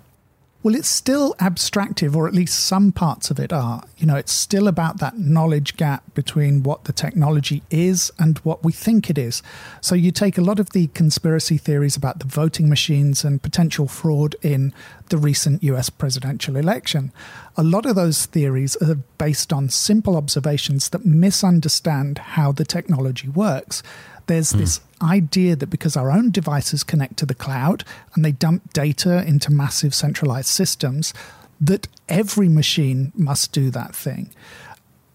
Well, 0.62 0.74
it's 0.74 0.88
still 0.88 1.36
abstractive, 1.38 2.16
or 2.16 2.26
at 2.26 2.34
least 2.34 2.58
some 2.66 2.90
parts 2.90 3.30
of 3.30 3.38
it 3.38 3.52
are. 3.52 3.84
You 3.98 4.06
know, 4.06 4.16
it's 4.16 4.32
still 4.32 4.66
about 4.66 4.98
that 4.98 5.16
knowledge 5.16 5.76
gap 5.76 6.02
between 6.14 6.64
what 6.64 6.84
the 6.84 6.92
technology 6.92 7.62
is 7.70 8.10
and 8.18 8.38
what 8.38 8.64
we 8.64 8.72
think 8.72 9.08
it 9.08 9.16
is. 9.16 9.44
So 9.80 9.94
you 9.94 10.10
take 10.10 10.38
a 10.38 10.42
lot 10.42 10.58
of 10.58 10.70
the 10.70 10.88
conspiracy 10.88 11.56
theories 11.56 11.96
about 11.96 12.18
the 12.18 12.26
voting 12.26 12.68
machines 12.68 13.22
and 13.22 13.40
potential 13.40 13.86
fraud 13.86 14.34
in 14.42 14.72
the 15.10 15.18
recent 15.18 15.62
US 15.62 15.88
presidential 15.88 16.56
election. 16.56 17.12
A 17.56 17.62
lot 17.62 17.86
of 17.86 17.94
those 17.94 18.26
theories 18.26 18.76
are 18.82 18.96
based 19.18 19.52
on 19.52 19.68
simple 19.68 20.16
observations 20.16 20.88
that 20.88 21.04
misunderstand 21.04 22.18
how 22.18 22.50
the 22.50 22.64
technology 22.64 23.28
works 23.28 23.84
there's 24.26 24.52
mm. 24.52 24.58
this 24.58 24.80
idea 25.02 25.56
that 25.56 25.68
because 25.68 25.96
our 25.96 26.10
own 26.10 26.30
devices 26.30 26.82
connect 26.82 27.16
to 27.18 27.26
the 27.26 27.34
cloud 27.34 27.84
and 28.14 28.24
they 28.24 28.32
dump 28.32 28.72
data 28.72 29.24
into 29.26 29.52
massive 29.52 29.94
centralized 29.94 30.48
systems, 30.48 31.12
that 31.60 31.88
every 32.08 32.48
machine 32.48 33.12
must 33.14 33.52
do 33.52 33.70
that 33.70 33.94
thing 33.94 34.30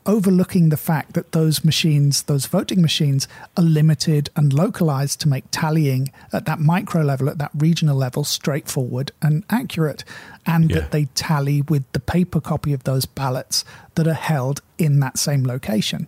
overlooking 0.06 0.70
the 0.70 0.78
fact 0.78 1.14
that 1.14 1.32
those 1.32 1.64
machines, 1.64 2.24
those 2.24 2.46
voting 2.46 2.82
machines, 2.82 3.28
are 3.58 3.64
limited 3.64 4.30
and 4.36 4.54
localized 4.54 5.22
to 5.22 5.28
make 5.28 5.44
tallying 5.52 6.12
at 6.34 6.46
that 6.46 6.60
micro 6.60 7.02
level, 7.04 7.30
at 7.30 7.38
that 7.38 7.52
regional 7.56 7.96
level, 7.96 8.24
straightforward 8.24 9.12
and 9.22 9.44
accurate, 9.50 10.04
and 10.46 10.70
yeah. 10.70 10.80
that 10.80 10.92
they 10.92 11.06
tally 11.16 11.62
with 11.64 11.90
the 11.92 12.00
paper 12.00 12.42
copy 12.42 12.74
of 12.74 12.84
those 12.84 13.06
ballots 13.06 13.64
that 13.96 14.08
are 14.08 14.14
held 14.14 14.62
in 14.78 15.00
that 15.00 15.18
same 15.18 15.44
location. 15.44 16.08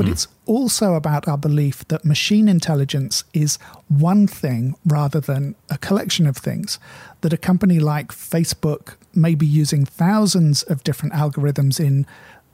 But 0.00 0.06
mm. 0.06 0.12
it's 0.12 0.28
also 0.46 0.94
about 0.94 1.28
our 1.28 1.36
belief 1.36 1.86
that 1.88 2.06
machine 2.06 2.48
intelligence 2.48 3.22
is 3.34 3.58
one 3.88 4.26
thing 4.26 4.74
rather 4.86 5.20
than 5.20 5.56
a 5.68 5.76
collection 5.76 6.26
of 6.26 6.38
things. 6.38 6.78
That 7.20 7.34
a 7.34 7.36
company 7.36 7.80
like 7.80 8.08
Facebook 8.08 8.94
may 9.14 9.34
be 9.34 9.44
using 9.44 9.84
thousands 9.84 10.62
of 10.62 10.82
different 10.84 11.12
algorithms 11.12 11.78
in 11.78 12.06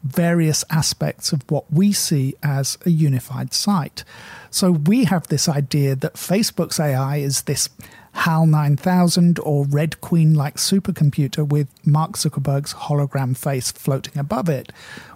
various 0.02 0.64
aspects 0.70 1.32
of 1.32 1.48
what 1.48 1.72
we 1.72 1.92
see 1.92 2.34
as 2.42 2.78
a 2.84 2.90
unified 2.90 3.54
site. 3.54 4.02
So 4.50 4.72
we 4.72 5.04
have 5.04 5.28
this 5.28 5.48
idea 5.48 5.94
that 5.94 6.14
Facebook's 6.14 6.80
AI 6.80 7.18
is 7.18 7.42
this 7.42 7.68
HAL 8.12 8.46
9000 8.46 9.38
or 9.38 9.66
Red 9.66 10.00
Queen 10.00 10.34
like 10.34 10.56
supercomputer 10.56 11.46
with 11.46 11.68
Mark 11.86 12.14
Zuckerberg's 12.14 12.74
hologram 12.74 13.36
face 13.36 13.70
floating 13.70 14.18
above 14.18 14.48
it. 14.48 14.72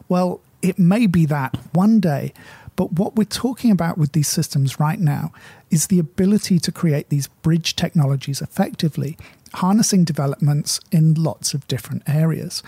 Well, 0.09 0.41
it 0.63 0.79
may 0.79 1.07
be 1.07 1.27
that 1.27 1.57
one 1.73 2.01
day, 2.01 2.33
but 2.77 2.93
what 2.93 3.17
we're 3.17 3.25
talking 3.25 3.71
about 3.71 3.99
with 3.99 4.13
these 4.13 4.29
systems 4.29 4.81
right 4.81 4.99
now 4.99 5.33
is 5.71 5.87
the 5.87 5.99
ability 5.99 6.59
to 6.61 6.73
create 6.73 7.09
these 7.09 7.27
bridge 7.27 7.77
technologies 7.77 8.41
effectively, 8.41 9.19
harnessing 9.55 10.05
developments 10.05 10.81
in 10.91 11.15
lots 11.15 11.53
of 11.53 11.69
different 11.69 12.03
areas. 12.07 12.63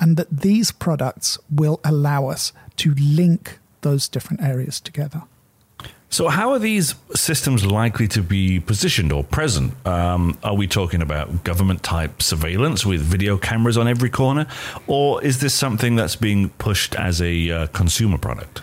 And 0.00 0.16
that 0.16 0.30
these 0.30 0.70
products 0.70 1.38
will 1.50 1.80
allow 1.84 2.28
us 2.28 2.52
to 2.76 2.94
link 2.94 3.58
those 3.80 4.08
different 4.08 4.42
areas 4.42 4.80
together. 4.80 5.24
So, 6.10 6.28
how 6.28 6.52
are 6.52 6.58
these 6.58 6.94
systems 7.14 7.66
likely 7.66 8.08
to 8.08 8.22
be 8.22 8.60
positioned 8.60 9.12
or 9.12 9.22
present? 9.22 9.74
Um, 9.86 10.38
are 10.42 10.54
we 10.54 10.66
talking 10.66 11.02
about 11.02 11.44
government 11.44 11.82
type 11.82 12.22
surveillance 12.22 12.86
with 12.86 13.02
video 13.02 13.36
cameras 13.36 13.76
on 13.76 13.86
every 13.86 14.08
corner? 14.08 14.46
Or 14.86 15.22
is 15.22 15.40
this 15.40 15.52
something 15.52 15.96
that's 15.96 16.16
being 16.16 16.48
pushed 16.50 16.94
as 16.94 17.20
a 17.20 17.50
uh, 17.50 17.66
consumer 17.68 18.16
product? 18.16 18.62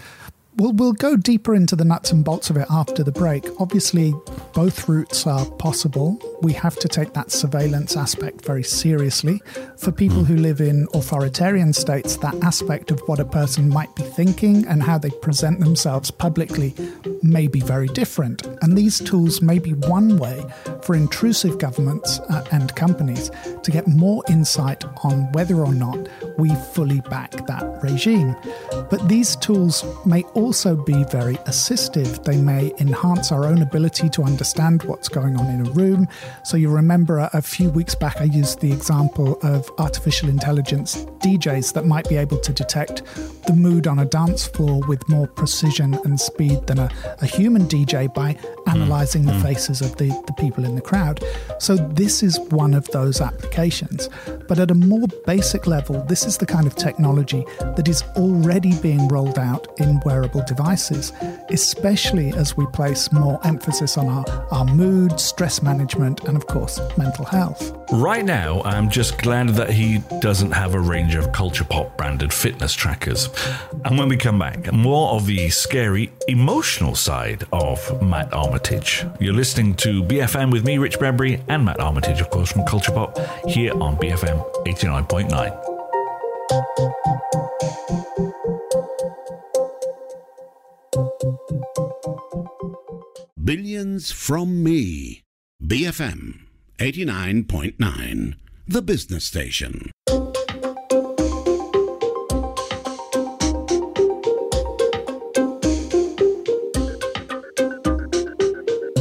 We'll, 0.57 0.71
we'll 0.71 0.93
go 0.93 1.17
deeper 1.17 1.53
into 1.53 1.75
the 1.75 1.83
nuts 1.83 2.13
and 2.13 2.23
bolts 2.23 2.49
of 2.49 2.55
it 2.55 2.67
after 2.69 3.03
the 3.03 3.11
break. 3.11 3.45
Obviously, 3.59 4.13
both 4.53 4.87
routes 4.87 5.27
are 5.27 5.45
possible. 5.45 6.17
We 6.41 6.53
have 6.53 6.77
to 6.77 6.87
take 6.87 7.11
that 7.11 7.29
surveillance 7.29 7.97
aspect 7.97 8.45
very 8.45 8.63
seriously. 8.63 9.41
For 9.75 9.91
people 9.91 10.23
who 10.23 10.37
live 10.37 10.61
in 10.61 10.87
authoritarian 10.93 11.73
states, 11.73 12.15
that 12.17 12.35
aspect 12.41 12.89
of 12.89 13.01
what 13.01 13.19
a 13.19 13.25
person 13.25 13.67
might 13.67 13.93
be 13.97 14.03
thinking 14.03 14.65
and 14.65 14.81
how 14.81 14.97
they 14.97 15.09
present 15.09 15.59
themselves 15.59 16.09
publicly 16.09 16.73
may 17.21 17.47
be 17.47 17.59
very 17.59 17.87
different. 17.87 18.47
And 18.61 18.77
these 18.77 18.99
tools 18.99 19.41
may 19.41 19.59
be 19.59 19.73
one 19.73 20.17
way 20.17 20.41
for 20.83 20.95
intrusive 20.95 21.57
governments 21.59 22.19
uh, 22.29 22.45
and 22.53 22.73
companies 22.77 23.29
to 23.63 23.71
get 23.71 23.87
more 23.87 24.23
insight 24.29 24.85
on 25.03 25.29
whether 25.33 25.55
or 25.57 25.73
not 25.73 25.97
we 26.37 26.53
fully 26.73 27.01
back 27.01 27.31
that 27.47 27.79
regime. 27.81 28.35
But 28.89 29.07
these 29.07 29.35
tools 29.35 29.83
may 30.05 30.23
also 30.33 30.75
be 30.75 31.03
very 31.05 31.35
assistive. 31.47 32.23
They 32.23 32.37
may 32.37 32.73
enhance 32.79 33.31
our 33.31 33.45
own 33.45 33.61
ability 33.61 34.09
to 34.09 34.23
understand 34.23 34.83
what's 34.83 35.09
going 35.09 35.37
on 35.37 35.47
in 35.47 35.65
a 35.65 35.69
room. 35.71 36.07
So, 36.43 36.57
you 36.57 36.69
remember 36.69 37.29
a, 37.33 37.41
few 37.45 37.69
weeks 37.69 37.93
back, 37.93 38.21
I 38.21 38.23
used 38.23 38.59
the 38.59 38.71
example 38.71 39.37
of 39.43 39.69
artificial 39.77 40.29
intelligence 40.29 41.05
DJs 41.19 41.73
that 41.73 41.85
might 41.85 42.09
be 42.09 42.17
able 42.17 42.39
to 42.39 42.51
detect 42.51 43.03
the 43.45 43.53
mood 43.53 43.85
on 43.85 43.99
a 43.99 44.05
dance 44.05 44.47
floor 44.47 44.81
with 44.87 45.07
more 45.07 45.27
precision 45.27 45.93
and 46.05 46.19
speed 46.19 46.65
than 46.65 46.79
a, 46.79 46.89
a 47.21 47.25
human 47.25 47.67
DJ 47.67 48.11
by 48.11 48.35
analyzing 48.67 49.23
mm. 49.23 49.27
the 49.27 49.33
hmm. 49.33 49.43
faces 49.43 49.81
of 49.81 49.95
the, 49.97 50.07
the 50.25 50.33
people 50.33 50.65
in 50.65 50.75
the 50.75 50.81
crowd. 50.81 51.23
So, 51.59 51.75
this 51.75 52.23
is 52.23 52.39
one 52.49 52.73
of 52.73 52.87
those 52.87 53.21
applications. 53.21 54.09
But 54.47 54.59
at 54.59 54.71
a 54.71 54.75
more 54.75 55.07
basic 55.25 55.67
level, 55.67 56.03
this 56.03 56.24
is 56.25 56.37
the 56.37 56.45
kind 56.45 56.67
of 56.67 56.75
technology 56.75 57.45
that 57.59 57.87
is 57.87 58.03
already 58.15 58.79
being 58.81 59.07
rolled 59.07 59.39
out 59.39 59.67
in 59.79 59.99
wearable 60.05 60.43
devices, 60.47 61.13
especially 61.49 62.33
as 62.33 62.57
we 62.57 62.65
place 62.67 63.11
more 63.11 63.39
emphasis 63.45 63.97
on 63.97 64.07
our, 64.07 64.25
our 64.51 64.65
mood, 64.65 65.19
stress 65.19 65.61
management, 65.61 66.23
and 66.25 66.35
of 66.35 66.47
course, 66.47 66.79
mental 66.97 67.25
health. 67.25 67.75
Right 67.91 68.25
now, 68.25 68.61
I'm 68.63 68.89
just 68.89 69.17
glad 69.19 69.49
that 69.49 69.69
he 69.69 69.99
doesn't 70.19 70.51
have 70.51 70.73
a 70.73 70.79
range 70.79 71.15
of 71.15 71.31
Culture 71.31 71.63
Pop 71.63 71.95
branded 71.97 72.33
fitness 72.33 72.73
trackers. 72.73 73.29
And 73.85 73.97
when 73.97 74.09
we 74.09 74.17
come 74.17 74.39
back, 74.39 74.71
more 74.73 75.11
of 75.11 75.25
the 75.25 75.49
scary, 75.49 76.11
emotional 76.27 76.95
side 76.95 77.45
of 77.53 78.01
Matt 78.01 78.33
Armitage. 78.33 79.05
You're 79.19 79.33
listening 79.33 79.75
to 79.75 80.03
BFM 80.03 80.51
with 80.51 80.65
me, 80.65 80.77
Rich 80.77 80.99
Bradbury, 80.99 81.41
and 81.47 81.65
Matt 81.65 81.79
Armitage, 81.79 82.21
of 82.21 82.29
course, 82.29 82.51
from 82.51 82.65
Culture 82.65 82.91
Pop, 82.91 83.17
here 83.47 83.73
on 83.73 83.97
BFM 83.97 84.65
89.9. 84.65 85.74
Billions 93.41 94.11
from 94.11 94.63
me. 94.63 95.21
BFM 95.63 96.41
89.9, 96.79 98.35
the 98.67 98.81
business 98.81 99.23
station. 99.23 99.91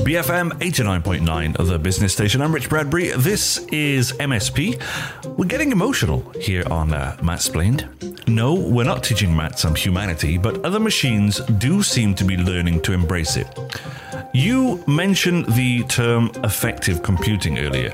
BFM 0.04 0.52
89.9, 0.60 1.66
the 1.66 1.78
business 1.80 2.12
station. 2.12 2.40
I'm 2.40 2.54
Rich 2.54 2.68
Bradbury. 2.68 3.08
This 3.16 3.66
is 3.72 4.12
MSP. 4.12 4.80
We're 5.36 5.46
getting 5.46 5.72
emotional 5.72 6.20
here 6.40 6.62
on 6.70 6.92
uh, 6.92 7.16
Mattsplained. 7.20 8.28
No, 8.28 8.54
we're 8.54 8.84
not 8.84 9.02
teaching 9.02 9.34
Matt 9.34 9.58
some 9.58 9.74
humanity, 9.74 10.38
but 10.38 10.64
other 10.64 10.78
machines 10.78 11.40
do 11.58 11.82
seem 11.82 12.14
to 12.14 12.24
be 12.24 12.36
learning 12.36 12.82
to 12.82 12.92
embrace 12.92 13.36
it. 13.36 13.48
You 14.32 14.82
mentioned 14.86 15.46
the 15.54 15.82
term 15.84 16.30
affective 16.44 17.02
computing 17.02 17.58
earlier. 17.58 17.90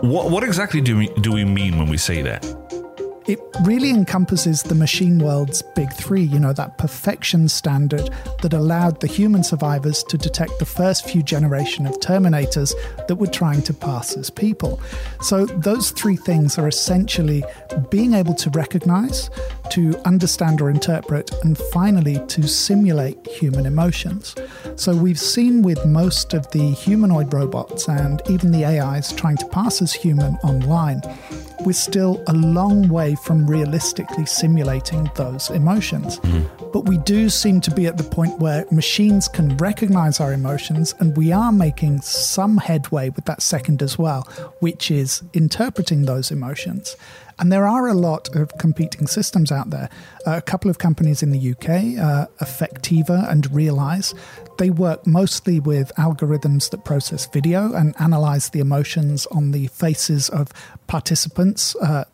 What, 0.00 0.30
what 0.30 0.44
exactly 0.44 0.80
do 0.80 0.96
we, 0.96 1.08
do 1.20 1.32
we 1.32 1.44
mean 1.44 1.76
when 1.76 1.88
we 1.88 1.96
say 1.96 2.22
that? 2.22 2.44
It 3.30 3.38
really 3.62 3.90
encompasses 3.90 4.64
the 4.64 4.74
machine 4.74 5.20
world's 5.20 5.62
big 5.76 5.92
three, 5.92 6.24
you 6.24 6.40
know, 6.40 6.52
that 6.52 6.78
perfection 6.78 7.48
standard 7.48 8.10
that 8.42 8.52
allowed 8.52 8.98
the 8.98 9.06
human 9.06 9.44
survivors 9.44 10.02
to 10.02 10.18
detect 10.18 10.58
the 10.58 10.64
first 10.64 11.08
few 11.08 11.22
generation 11.22 11.86
of 11.86 11.94
Terminators 12.00 12.74
that 13.06 13.14
were 13.14 13.28
trying 13.28 13.62
to 13.62 13.72
pass 13.72 14.16
as 14.16 14.30
people. 14.30 14.80
So 15.20 15.46
those 15.46 15.92
three 15.92 16.16
things 16.16 16.58
are 16.58 16.66
essentially 16.66 17.44
being 17.88 18.14
able 18.14 18.34
to 18.34 18.50
recognize, 18.50 19.30
to 19.70 19.96
understand 20.04 20.60
or 20.60 20.68
interpret, 20.68 21.30
and 21.44 21.56
finally 21.72 22.18
to 22.26 22.48
simulate 22.48 23.24
human 23.28 23.64
emotions. 23.64 24.34
So 24.74 24.92
we've 24.96 25.20
seen 25.20 25.62
with 25.62 25.86
most 25.86 26.34
of 26.34 26.50
the 26.50 26.72
humanoid 26.72 27.32
robots 27.32 27.88
and 27.88 28.20
even 28.28 28.50
the 28.50 28.64
AIs 28.64 29.12
trying 29.12 29.36
to 29.36 29.46
pass 29.46 29.80
as 29.80 29.92
human 29.92 30.34
online 30.42 31.00
we're 31.64 31.72
still 31.72 32.22
a 32.26 32.32
long 32.32 32.88
way 32.88 33.14
from 33.14 33.46
realistically 33.46 34.26
simulating 34.26 35.10
those 35.16 35.50
emotions. 35.50 36.18
Mm-hmm. 36.20 36.70
But 36.72 36.86
we 36.86 36.98
do 36.98 37.28
seem 37.28 37.60
to 37.62 37.70
be 37.70 37.86
at 37.86 37.96
the 37.96 38.04
point 38.04 38.38
where 38.38 38.64
machines 38.70 39.28
can 39.28 39.56
recognize 39.56 40.20
our 40.20 40.32
emotions, 40.32 40.94
and 40.98 41.16
we 41.16 41.32
are 41.32 41.52
making 41.52 42.00
some 42.02 42.58
headway 42.58 43.10
with 43.10 43.24
that 43.24 43.42
second 43.42 43.82
as 43.82 43.98
well, 43.98 44.22
which 44.60 44.90
is 44.90 45.22
interpreting 45.32 46.04
those 46.04 46.30
emotions. 46.30 46.96
And 47.40 47.50
there 47.50 47.66
are 47.66 47.88
a 47.88 47.94
lot 47.94 48.36
of 48.36 48.56
competing 48.58 49.06
systems 49.06 49.50
out 49.50 49.70
there. 49.70 49.88
Uh, 50.26 50.36
a 50.36 50.42
couple 50.42 50.70
of 50.70 50.76
companies 50.78 51.22
in 51.22 51.30
the 51.30 51.52
UK, 51.52 51.68
uh, 51.98 52.26
Affectiva 52.40 53.28
and 53.30 53.48
Realeyes, 53.48 54.14
they 54.58 54.68
work 54.68 55.06
mostly 55.06 55.58
with 55.58 55.90
algorithms 55.96 56.68
that 56.70 56.84
process 56.84 57.26
video 57.26 57.72
and 57.72 57.94
analyze 57.98 58.50
the 58.50 58.60
emotions 58.60 59.26
on 59.28 59.52
the 59.52 59.68
faces 59.68 60.28
of 60.28 60.48
participants 60.86 61.74
uh, 61.76 62.04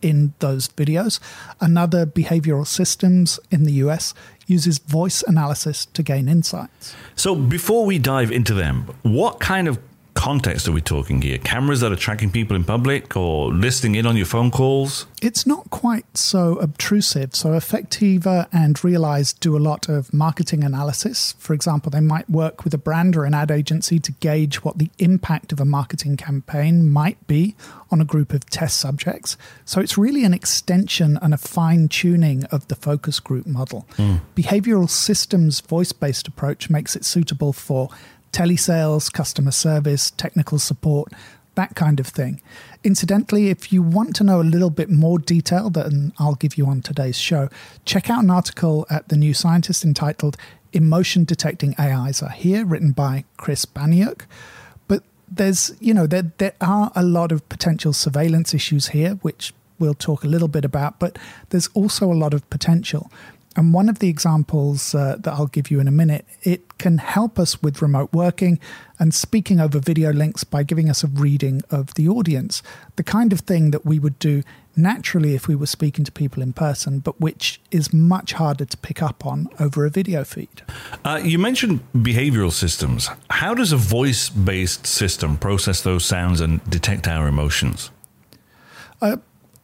in 0.00 0.32
those 0.38 0.68
videos. 0.68 1.20
Another 1.60 2.06
Behavioral 2.06 2.66
Signals 2.66 3.38
in 3.50 3.64
the 3.64 3.72
US 3.84 4.14
uses 4.46 4.78
voice 4.78 5.22
analysis 5.26 5.86
to 5.86 6.02
gain 6.02 6.26
insights. 6.26 6.94
So 7.16 7.34
before 7.34 7.84
we 7.84 7.98
dive 7.98 8.32
into 8.32 8.54
them, 8.54 8.88
what 9.02 9.40
kind 9.40 9.68
of 9.68 9.78
context 10.20 10.68
are 10.68 10.72
we 10.72 10.82
talking 10.82 11.22
here? 11.22 11.38
Cameras 11.38 11.80
that 11.80 11.90
are 11.90 11.96
tracking 11.96 12.30
people 12.30 12.54
in 12.54 12.62
public 12.62 13.16
or 13.16 13.50
listening 13.54 13.94
in 13.94 14.04
on 14.04 14.18
your 14.18 14.26
phone 14.26 14.50
calls? 14.50 15.06
It's 15.22 15.46
not 15.46 15.70
quite 15.70 16.04
so 16.14 16.56
obtrusive. 16.58 17.34
So, 17.34 17.50
Affectiva 17.50 18.46
and 18.52 18.76
Realeyes 18.76 19.38
do 19.40 19.56
a 19.56 19.58
lot 19.58 19.88
of 19.88 20.12
marketing 20.12 20.62
analysis. 20.62 21.34
For 21.38 21.54
example, 21.54 21.90
they 21.90 22.00
might 22.00 22.28
work 22.28 22.64
with 22.64 22.74
a 22.74 22.78
brand 22.78 23.16
or 23.16 23.24
an 23.24 23.32
ad 23.32 23.50
agency 23.50 23.98
to 23.98 24.12
gauge 24.12 24.62
what 24.62 24.76
the 24.76 24.90
impact 24.98 25.52
of 25.52 25.60
a 25.60 25.64
marketing 25.64 26.18
campaign 26.18 26.90
might 26.90 27.26
be 27.26 27.56
on 27.90 28.02
a 28.02 28.04
group 28.04 28.34
of 28.34 28.44
test 28.50 28.78
subjects. 28.78 29.38
So, 29.64 29.80
it's 29.80 29.96
really 29.96 30.24
an 30.24 30.34
extension 30.34 31.18
and 31.22 31.32
a 31.32 31.38
fine 31.38 31.88
tuning 31.88 32.44
of 32.46 32.68
the 32.68 32.74
focus 32.74 33.20
group 33.20 33.46
model. 33.46 33.86
Mm. 33.96 34.20
Behavioral 34.36 34.90
Signals 34.90 35.60
voice 35.62 35.92
based 35.92 36.28
approach 36.28 36.68
makes 36.68 36.94
it 36.94 37.06
suitable 37.06 37.54
for 37.54 37.88
telesales, 38.32 39.12
customer 39.12 39.50
service, 39.50 40.10
technical 40.12 40.58
support, 40.58 41.12
that 41.54 41.74
kind 41.74 42.00
of 42.00 42.06
thing. 42.06 42.40
Incidentally, 42.84 43.48
if 43.48 43.72
you 43.72 43.82
want 43.82 44.16
to 44.16 44.24
know 44.24 44.40
a 44.40 44.42
little 44.42 44.70
bit 44.70 44.88
more 44.88 45.18
detail 45.18 45.68
than 45.68 46.12
I'll 46.18 46.36
give 46.36 46.56
you 46.56 46.66
on 46.66 46.80
today's 46.80 47.18
show, 47.18 47.48
check 47.84 48.08
out 48.08 48.22
an 48.24 48.30
article 48.30 48.86
at 48.88 49.08
The 49.08 49.16
New 49.16 49.34
Scientist 49.34 49.84
entitled 49.84 50.36
Emotion 50.72 51.24
Detecting 51.24 51.74
AIs 51.78 52.22
Are 52.22 52.30
Here, 52.30 52.64
written 52.64 52.92
by 52.92 53.24
Chris 53.36 53.66
Baraniuk. 53.66 54.22
But 54.88 55.02
there's, 55.28 55.72
you 55.80 55.92
know, 55.92 56.06
there, 56.06 56.32
there 56.38 56.54
are 56.60 56.92
a 56.94 57.02
lot 57.02 57.32
of 57.32 57.46
potential 57.48 57.92
surveillance 57.92 58.54
issues 58.54 58.88
here, 58.88 59.14
which 59.22 59.52
we'll 59.78 59.94
talk 59.94 60.24
a 60.24 60.28
little 60.28 60.48
bit 60.48 60.64
about, 60.64 60.98
but 60.98 61.18
there's 61.48 61.68
also 61.68 62.10
a 62.12 62.14
lot 62.14 62.32
of 62.32 62.48
potential 62.50 63.10
And 63.56 63.74
one 63.74 63.88
of 63.88 63.98
the 63.98 64.08
examples 64.08 64.94
uh, 64.94 65.16
that 65.18 65.32
I'll 65.32 65.46
give 65.46 65.70
you 65.72 65.80
in 65.80 65.88
a 65.88 65.92
minute, 65.92 66.24
it 66.42 66.78
can 66.78 66.98
help 66.98 67.38
us 67.38 67.60
with 67.62 67.82
remote 67.82 68.12
working 68.12 68.60
and 68.98 69.12
speaking 69.12 69.58
over 69.58 69.80
video 69.80 70.12
links 70.12 70.44
by 70.44 70.62
giving 70.62 70.88
us 70.88 71.02
a 71.02 71.08
reading 71.08 71.62
of 71.68 71.94
the 71.94 72.08
audience, 72.08 72.62
the 72.94 73.02
kind 73.02 73.32
of 73.32 73.40
thing 73.40 73.72
that 73.72 73.84
we 73.84 73.98
would 73.98 74.18
do 74.20 74.44
naturally 74.76 75.34
if 75.34 75.48
we 75.48 75.56
were 75.56 75.66
speaking 75.66 76.04
to 76.04 76.12
people 76.12 76.42
in 76.42 76.52
person, 76.52 77.00
but 77.00 77.20
which 77.20 77.60
is 77.72 77.92
much 77.92 78.34
harder 78.34 78.64
to 78.64 78.76
pick 78.76 79.02
up 79.02 79.26
on 79.26 79.48
over 79.58 79.84
a 79.84 79.90
video 79.90 80.22
feed. 80.22 80.62
Uh, 81.04 81.20
you 81.22 81.38
mentioned 81.38 81.80
Behavioral 81.92 82.52
Signals. 82.52 83.10
How 83.30 83.52
does 83.52 83.72
a 83.72 83.76
voice 83.76 84.28
based 84.28 84.86
system 84.86 85.36
process 85.36 85.82
those 85.82 86.04
sounds 86.04 86.40
and 86.40 86.62
detect 86.70 87.08
our 87.08 87.26
emotions? 87.26 87.90
Uh, 89.02 89.16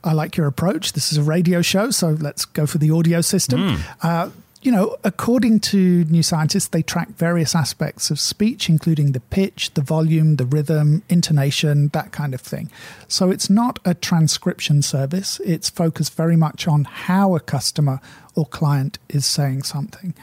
I 0.05 0.13
like 0.13 0.37
your 0.37 0.47
approach. 0.47 0.93
This 0.93 1.13
is 1.13 1.19
a 1.19 1.23
radio 1.23 1.63
show, 1.63 1.91
so 1.91 2.11
let's 2.11 2.45
go 2.45 2.67
for 2.67 2.79
the 2.79 2.91
audio 2.91 3.21
system. 3.21 3.61
Mm. 3.61 3.81
Uh, 4.03 4.31
you 4.63 4.73
know, 4.73 4.97
according 5.05 5.61
to 5.61 6.05
New 6.07 6.25
Scientist, 6.25 6.73
they 6.73 6.83
track 6.83 7.11
various 7.11 7.55
aspects 7.55 8.11
of 8.11 8.19
speech, 8.19 8.69
including 8.69 9.13
the 9.13 9.21
pitch, 9.21 9.73
the 9.75 9.81
volume, 9.81 10.37
the 10.37 10.45
rhythm, 10.45 11.05
intonation, 11.09 11.89
that 11.89 12.11
kind 12.11 12.35
of 12.35 12.41
thing. 12.41 12.69
So 13.07 13.31
it's 13.31 13.49
not 13.49 13.79
a 13.85 13.95
transcription 13.95 14.83
service. 14.83 15.41
It's 15.45 15.71
focused 15.71 16.15
very 16.15 16.37
much 16.37 16.67
on 16.67 16.85
how 16.85 17.37
a 17.37 17.41
customer 17.41 18.01
or 18.35 18.45
client 18.45 18.99
is 19.09 19.25
saying 19.25 19.63
something. 19.63 20.15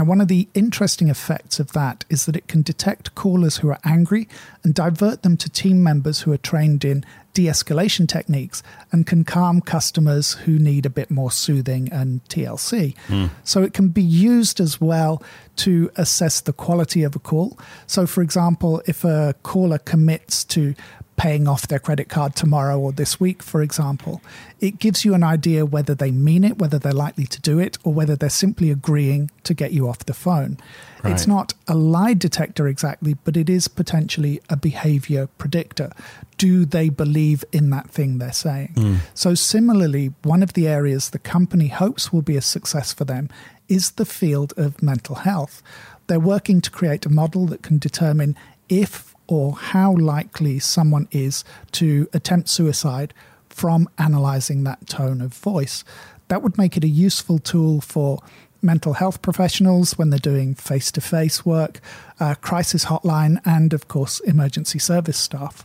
Now, 0.00 0.06
one 0.06 0.22
of 0.22 0.28
the 0.28 0.48
interesting 0.54 1.10
effects 1.10 1.60
of 1.60 1.72
that 1.72 2.06
is 2.08 2.24
that 2.24 2.34
it 2.34 2.48
can 2.48 2.62
detect 2.62 3.14
callers 3.14 3.58
who 3.58 3.68
are 3.68 3.78
angry 3.84 4.28
and 4.64 4.72
divert 4.72 5.22
them 5.22 5.36
to 5.36 5.50
team 5.50 5.82
members 5.82 6.22
who 6.22 6.32
are 6.32 6.38
trained 6.38 6.86
in 6.86 7.04
de 7.34 7.44
escalation 7.44 8.08
techniques 8.08 8.62
and 8.90 9.06
can 9.06 9.24
calm 9.24 9.60
customers 9.60 10.32
who 10.32 10.58
need 10.58 10.86
a 10.86 10.90
bit 10.90 11.10
more 11.10 11.30
soothing 11.30 11.92
and 11.92 12.24
TLC. 12.28 12.94
Mm. 13.08 13.28
So 13.44 13.62
it 13.62 13.74
can 13.74 13.88
be 13.88 14.02
used 14.02 14.58
as 14.58 14.80
well 14.80 15.22
to 15.56 15.90
assess 15.96 16.40
the 16.40 16.54
quality 16.54 17.02
of 17.02 17.14
a 17.14 17.18
call. 17.18 17.58
So, 17.86 18.06
for 18.06 18.22
example, 18.22 18.80
if 18.86 19.04
a 19.04 19.34
caller 19.42 19.76
commits 19.76 20.44
to 20.44 20.74
paying 21.20 21.46
off 21.46 21.68
their 21.68 21.78
credit 21.78 22.08
card 22.08 22.34
tomorrow 22.34 22.80
or 22.80 22.92
this 22.92 23.20
week, 23.20 23.42
for 23.42 23.60
example, 23.60 24.22
it 24.58 24.78
gives 24.78 25.04
you 25.04 25.12
an 25.12 25.22
idea 25.22 25.66
whether 25.66 25.94
they 25.94 26.10
mean 26.10 26.42
it, 26.44 26.56
whether 26.56 26.78
they're 26.78 26.94
likely 26.94 27.26
to 27.26 27.38
do 27.42 27.58
it, 27.58 27.76
or 27.84 27.92
whether 27.92 28.16
they're 28.16 28.30
simply 28.30 28.70
agreeing 28.70 29.30
to 29.44 29.52
get 29.52 29.70
you 29.70 29.86
off 29.86 29.98
the 29.98 30.14
phone. 30.14 30.56
Right. 31.04 31.12
It's 31.12 31.26
not 31.26 31.52
a 31.68 31.74
lie 31.74 32.14
detector 32.14 32.66
exactly, 32.66 33.18
but 33.22 33.36
it 33.36 33.50
is 33.50 33.68
potentially 33.68 34.40
a 34.48 34.56
behavior 34.56 35.26
predictor. 35.36 35.92
Do 36.38 36.64
they 36.64 36.88
believe 36.88 37.44
in 37.52 37.68
that 37.68 37.90
thing 37.90 38.16
they're 38.16 38.32
saying? 38.32 38.72
Mm. 38.76 38.96
So, 39.12 39.34
similarly, 39.34 40.14
one 40.22 40.42
of 40.42 40.54
the 40.54 40.68
areas 40.68 41.10
the 41.10 41.18
company 41.18 41.68
hopes 41.68 42.10
will 42.10 42.22
be 42.22 42.38
a 42.38 42.42
success 42.42 42.94
for 42.94 43.04
them 43.04 43.28
is 43.68 43.90
the 43.92 44.06
field 44.06 44.54
of 44.56 44.82
mental 44.82 45.16
health. 45.16 45.62
They're 46.06 46.18
working 46.18 46.62
to 46.62 46.70
create 46.70 47.04
a 47.04 47.10
model 47.10 47.44
that 47.48 47.62
can 47.62 47.76
determine 47.76 48.36
if 48.70 49.09
or 49.30 49.52
how 49.54 49.94
likely 49.94 50.58
someone 50.58 51.06
is 51.12 51.44
to 51.70 52.08
attempt 52.12 52.48
suicide 52.48 53.14
from 53.48 53.88
analyzing 53.96 54.64
that 54.64 54.86
tone 54.88 55.20
of 55.20 55.32
voice. 55.32 55.84
That 56.28 56.42
would 56.42 56.58
make 56.58 56.76
it 56.76 56.84
a 56.84 56.88
useful 56.88 57.38
tool 57.38 57.80
for 57.80 58.18
mental 58.60 58.94
health 58.94 59.22
professionals 59.22 59.96
when 59.96 60.10
they're 60.10 60.18
doing 60.18 60.54
face 60.54 60.90
to 60.92 61.00
face 61.00 61.46
work, 61.46 61.80
uh, 62.18 62.34
crisis 62.40 62.86
hotline, 62.86 63.40
and 63.44 63.72
of 63.72 63.88
course, 63.88 64.20
emergency 64.20 64.78
service 64.78 65.16
staff. 65.16 65.64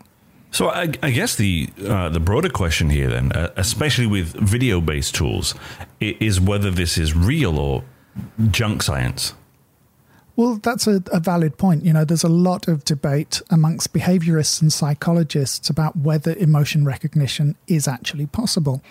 So 0.51 0.69
I, 0.69 0.93
I 1.03 1.10
guess 1.12 1.36
the 1.36 1.69
uh, 1.86 2.10
the 2.10 2.22
broader 2.22 2.50
question 2.50 2.89
here, 2.89 3.10
then, 3.10 3.31
uh, 3.34 3.51
especially 3.57 4.07
with 4.07 4.34
video 4.36 4.79
based 4.79 5.15
tools, 5.15 5.55
is 6.00 6.39
whether 6.39 6.72
this 6.72 6.98
is 6.98 7.15
real 7.15 7.60
or 7.60 7.84
junk 8.51 8.84
science. 8.84 9.34
Well, 10.37 10.55
that's 10.55 10.85
a, 10.85 11.01
a, 11.13 11.21
valid 11.21 11.57
point. 11.57 11.85
You 11.85 11.93
know, 11.93 12.03
there's 12.03 12.25
a 12.25 12.29
lot 12.29 12.67
of 12.67 12.83
debate 12.83 13.41
amongst 13.49 13.93
behaviorists 13.93 14.61
and 14.61 14.71
psychologists 14.71 15.69
about 15.69 15.95
whether 15.95 16.33
emotion 16.35 16.83
recognition 16.83 17.55
is 17.67 17.87
actually 17.87 18.25
possible. 18.25 18.81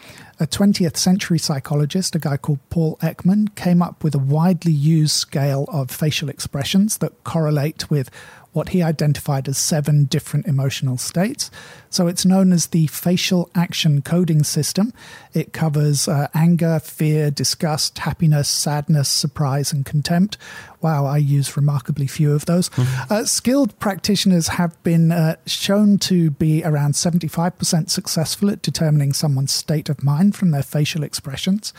A 0.41 0.47
20th 0.47 0.97
century 0.97 1.39
psychologist, 1.39 2.15
a 2.15 2.19
guy 2.19 2.39
called 2.39 2.61
Paul 2.71 2.97
Ekman, 3.03 3.55
came 3.57 3.83
up 3.83 4.03
with 4.03 4.15
a 4.15 4.19
widely 4.19 4.73
used 4.73 5.13
scale 5.13 5.67
of 5.69 5.91
facial 5.91 6.31
expressions 6.31 6.99
that 6.99 7.25
correlate 7.25 7.91
with 7.91 8.11
what 8.55 8.71
he 8.71 8.83
identified 8.83 9.49
as 9.49 9.59
seven 9.59 10.05
different 10.05 10.47
emotional 10.47 10.97
states. 10.97 11.51
So 11.91 12.07
it's 12.07 12.25
known 12.25 12.53
as 12.53 12.69
the 12.69 12.87
facial 12.87 13.51
action 13.55 14.01
coding 14.01 14.45
system. 14.45 14.95
It 15.33 15.53
covers 15.53 16.09
uh, 16.09 16.29
anger, 16.35 16.79
fear, 16.79 17.31
disgust, 17.31 17.99
happiness, 17.99 18.49
sadness, 18.49 19.09
surprise, 19.09 19.73
and 19.73 19.85
contempt. 19.85 20.39
Wow, 20.81 21.05
I 21.05 21.19
use 21.19 21.57
remarkably 21.57 22.07
few 22.07 22.33
of 22.33 22.47
those. 22.47 22.69
Mm-hmm. 22.71 23.13
Uh, 23.13 23.25
skilled 23.25 23.79
practitioners 23.81 24.49
have 24.49 24.81
been 24.85 25.11
uh, 25.11 25.37
shown 25.47 25.99
to 25.99 26.31
be 26.31 26.65
around 26.65 26.93
75% 26.93 27.91
successful 27.91 28.51
at 28.51 28.63
determining 28.63 29.13
someone's 29.13 29.53
state 29.53 29.89
of 29.89 30.05
mind 30.05 30.37
from 30.37 30.53
their 30.53 30.63
facial 30.63 31.03
expressions. 31.03 31.73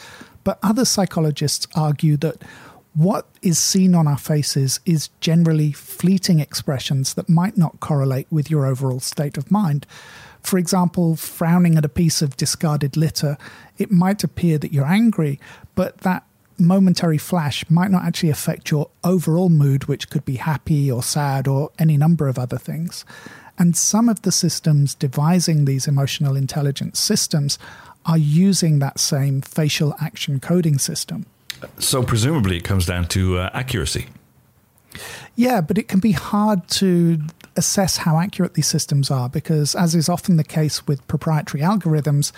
But 0.44 0.60
other 0.62 0.86
psychologists 0.86 1.68
argue 1.76 2.18
that 2.18 2.44
what 2.96 3.28
is 3.42 3.60
seen 3.60 3.94
on 3.94 4.08
our 4.08 4.18
faces 4.18 4.80
is 4.86 5.10
generally 5.20 5.74
fleeting 5.74 6.40
expressions 6.40 7.14
that 7.16 7.28
might 7.28 7.58
not 7.58 7.82
correlate 7.82 8.28
with 8.32 8.50
your 8.50 8.66
overall 8.66 9.02
state 9.02 9.38
of 9.38 9.52
mind. 9.52 9.86
For 10.42 10.58
example, 10.58 11.18
frowning 11.18 11.76
at 11.78 11.84
a 11.84 11.90
piece 11.90 12.22
of 12.22 12.38
discarded 12.38 12.96
litter, 12.96 13.38
it 13.78 13.92
might 13.92 14.24
appear 14.24 14.58
that 14.60 14.72
you're 14.72 14.86
angry, 14.86 15.40
but 15.76 16.00
that 16.00 16.26
momentary 16.58 17.18
flash 17.18 17.70
might 17.70 17.92
not 17.92 18.06
actually 18.06 18.30
affect 18.30 18.72
your 18.72 18.90
overall 19.04 19.50
mood, 19.50 19.86
which 19.86 20.10
could 20.10 20.24
be 20.24 20.38
happy 20.38 20.90
or 20.90 21.04
sad 21.04 21.50
or 21.50 21.72
any 21.78 21.98
number 21.98 22.30
of 22.30 22.40
other 22.40 22.58
things. 22.58 23.04
And 23.58 23.76
some 23.76 24.08
of 24.08 24.22
the 24.22 24.32
systems 24.32 24.96
devising 24.96 25.66
these 25.66 25.88
emotional 25.88 26.38
intelligence 26.38 27.00
systems 27.00 27.60
are 28.06 28.18
using 28.18 28.80
that 28.80 29.00
same 29.00 29.42
facial 29.42 29.96
action 30.00 30.40
coding 30.40 30.78
system. 30.78 31.26
So 31.80 32.04
presumably 32.04 32.58
it 32.58 32.64
comes 32.64 32.86
down 32.86 33.08
to 33.10 33.40
uh, 33.40 33.50
accuracy. 33.54 34.08
Yeah, 35.36 35.62
but 35.62 35.78
it 35.78 35.88
can 35.88 36.00
be 36.00 36.14
hard 36.14 36.68
to 36.70 37.20
assess 37.58 37.98
how 37.98 38.20
accurate 38.20 38.54
these 38.54 38.68
systems 38.68 39.12
are 39.12 39.30
because, 39.30 39.76
as 39.76 39.96
is 39.96 40.08
often 40.08 40.38
the 40.38 40.44
case 40.44 40.88
with 40.88 41.06
proprietary 41.08 41.62
algorithms, 41.62 42.32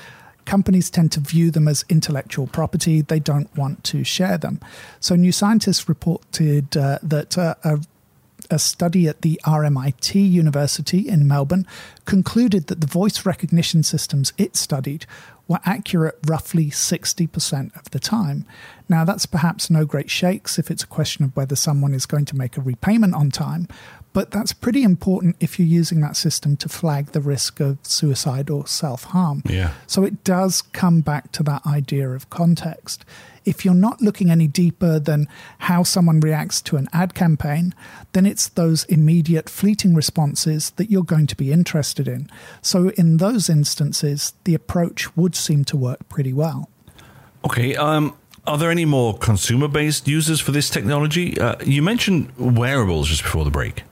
companies 0.46 0.90
tend 0.90 1.12
to 1.12 1.20
view 1.20 1.52
them 1.52 1.68
as 1.68 1.86
intellectual 1.90 2.48
property. 2.48 3.02
They 3.02 3.20
don't 3.20 3.56
want 3.56 3.84
to 3.86 4.04
share 4.04 4.38
them. 4.38 4.60
So, 5.00 5.16
New 5.16 5.32
Scientists 5.32 5.88
reported 5.88 6.76
uh, 6.76 7.00
that 7.04 7.38
uh, 7.38 7.56
a 7.64 7.80
a 8.50 8.60
study 8.60 9.08
at 9.08 9.22
the 9.22 9.40
RMIT 9.46 10.14
University 10.16 11.08
in 11.08 11.28
Melbourne 11.28 11.68
concluded 12.06 12.68
that 12.68 12.82
the 12.82 12.88
voice 12.88 13.26
recognition 13.26 13.84
systems 13.84 14.32
it 14.38 14.56
studied 14.56 15.06
were 15.48 15.60
accurate 15.66 16.18
roughly 16.28 16.70
60% 16.70 17.76
of 17.78 17.90
the 17.92 18.00
time. 18.00 18.46
Now, 18.90 19.06
that's 19.06 19.26
perhaps 19.26 19.70
no 19.70 19.86
great 19.86 20.10
shakes 20.10 20.58
if 20.60 20.70
it's 20.72 20.84
a 20.84 20.88
question 20.88 21.26
of 21.26 21.36
whether 21.36 21.56
someone 21.56 21.94
is 21.94 22.06
going 22.06 22.26
to 22.26 22.36
make 22.36 22.58
a 22.58 22.62
repayment 22.62 23.14
on 23.14 23.32
time, 23.32 23.68
but 24.14 24.32
that's 24.32 24.54
pretty 24.54 24.84
important 24.84 25.36
if 25.40 25.60
you're 25.60 25.68
using 25.68 26.02
that 26.02 26.16
system 26.16 26.58
to 26.58 26.70
flag 26.70 27.12
the 27.12 27.22
risk 27.22 27.60
of 27.60 27.78
suicide 27.84 28.50
or 28.50 28.66
self 28.66 29.06
harm. 29.06 29.44
Yeah. 29.48 29.74
So 29.86 30.04
it 30.04 30.24
does 30.24 30.62
come 30.62 31.02
back 31.02 31.32
to 31.34 31.44
that 31.44 31.66
idea 31.66 32.10
of 32.10 32.30
context 32.30 33.06
if 33.48 33.64
you're 33.64 33.74
not 33.74 34.02
looking 34.02 34.30
any 34.30 34.46
deeper 34.46 35.00
than 35.00 35.28
how 35.60 35.82
someone 35.82 36.20
reacts 36.20 36.62
to 36.64 36.76
an 36.76 36.88
ad 36.92 37.14
campaign, 37.14 37.74
then 38.12 38.26
it's 38.26 38.50
those 38.50 38.84
immediate 38.86 39.50
fleeting 39.50 39.96
responses 39.96 40.72
that 40.72 40.92
you're 40.92 41.04
going 41.04 41.28
to 41.28 41.36
be 41.36 41.52
interested 41.52 42.08
in. 42.08 42.30
So, 42.62 42.90
in 42.90 43.18
those 43.18 43.50
instances, 43.50 44.34
the 44.44 44.54
approach 44.54 45.16
would 45.16 45.36
seem 45.36 45.64
to 45.66 45.78
work 45.78 46.08
pretty 46.10 46.34
well. 46.34 46.70
Okay. 47.46 47.76
Um, 47.76 48.16
are 48.46 48.58
there 48.58 48.72
any 48.72 48.86
more 48.86 49.18
consumer 49.18 49.68
based 49.68 50.08
uses 50.08 50.40
for 50.42 50.52
this 50.52 50.70
technology? 50.70 51.40
Uh, 51.40 51.56
you 51.66 51.82
mentioned 51.82 52.32
wearables 52.38 53.08
just 53.08 53.24
before 53.24 53.46
the 53.46 53.52
break. 53.52 53.84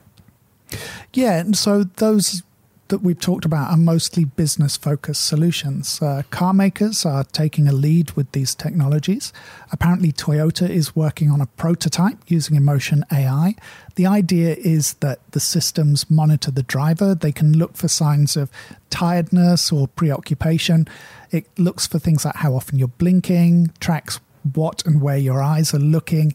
Yeah, 1.12 1.38
and 1.38 1.56
so 1.56 1.84
those 1.84 2.42
that 2.88 3.02
we've 3.02 3.18
talked 3.18 3.44
about 3.44 3.70
are 3.70 3.76
mostly 3.76 4.24
business 4.24 4.76
focused 4.76 5.26
solutions. 5.26 6.00
Uh, 6.00 6.22
car 6.30 6.52
makers 6.52 7.04
are 7.04 7.24
taking 7.24 7.66
a 7.68 7.72
lead 7.72 8.12
with 8.12 8.30
these 8.32 8.54
technologies. 8.54 9.32
Apparently, 9.72 10.12
Toyota 10.12 10.68
is 10.68 10.94
working 10.94 11.30
on 11.30 11.40
a 11.40 11.46
prototype 11.46 12.18
using 12.28 12.56
Emotion 12.56 13.04
AI. 13.12 13.54
The 13.96 14.06
idea 14.06 14.56
is 14.58 14.94
that 14.94 15.20
the 15.32 15.40
systems 15.40 16.10
monitor 16.10 16.50
the 16.50 16.62
driver, 16.62 17.14
they 17.14 17.32
can 17.32 17.56
look 17.56 17.76
for 17.76 17.88
signs 17.88 18.36
of 18.36 18.50
tiredness 18.90 19.72
or 19.72 19.88
preoccupation. 19.88 20.86
It 21.30 21.46
looks 21.58 21.86
for 21.86 21.98
things 21.98 22.24
like 22.24 22.36
how 22.36 22.54
often 22.54 22.78
you're 22.78 22.88
blinking, 22.88 23.72
tracks 23.80 24.20
what 24.54 24.84
and 24.86 25.00
where 25.00 25.18
your 25.18 25.42
eyes 25.42 25.74
are 25.74 25.78
looking. 25.78 26.34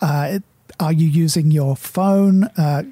Uh, 0.00 0.40
are 0.80 0.92
you 0.92 1.06
using 1.06 1.50
your 1.50 1.76
phone? 1.76 2.44
Uh, 2.56 2.84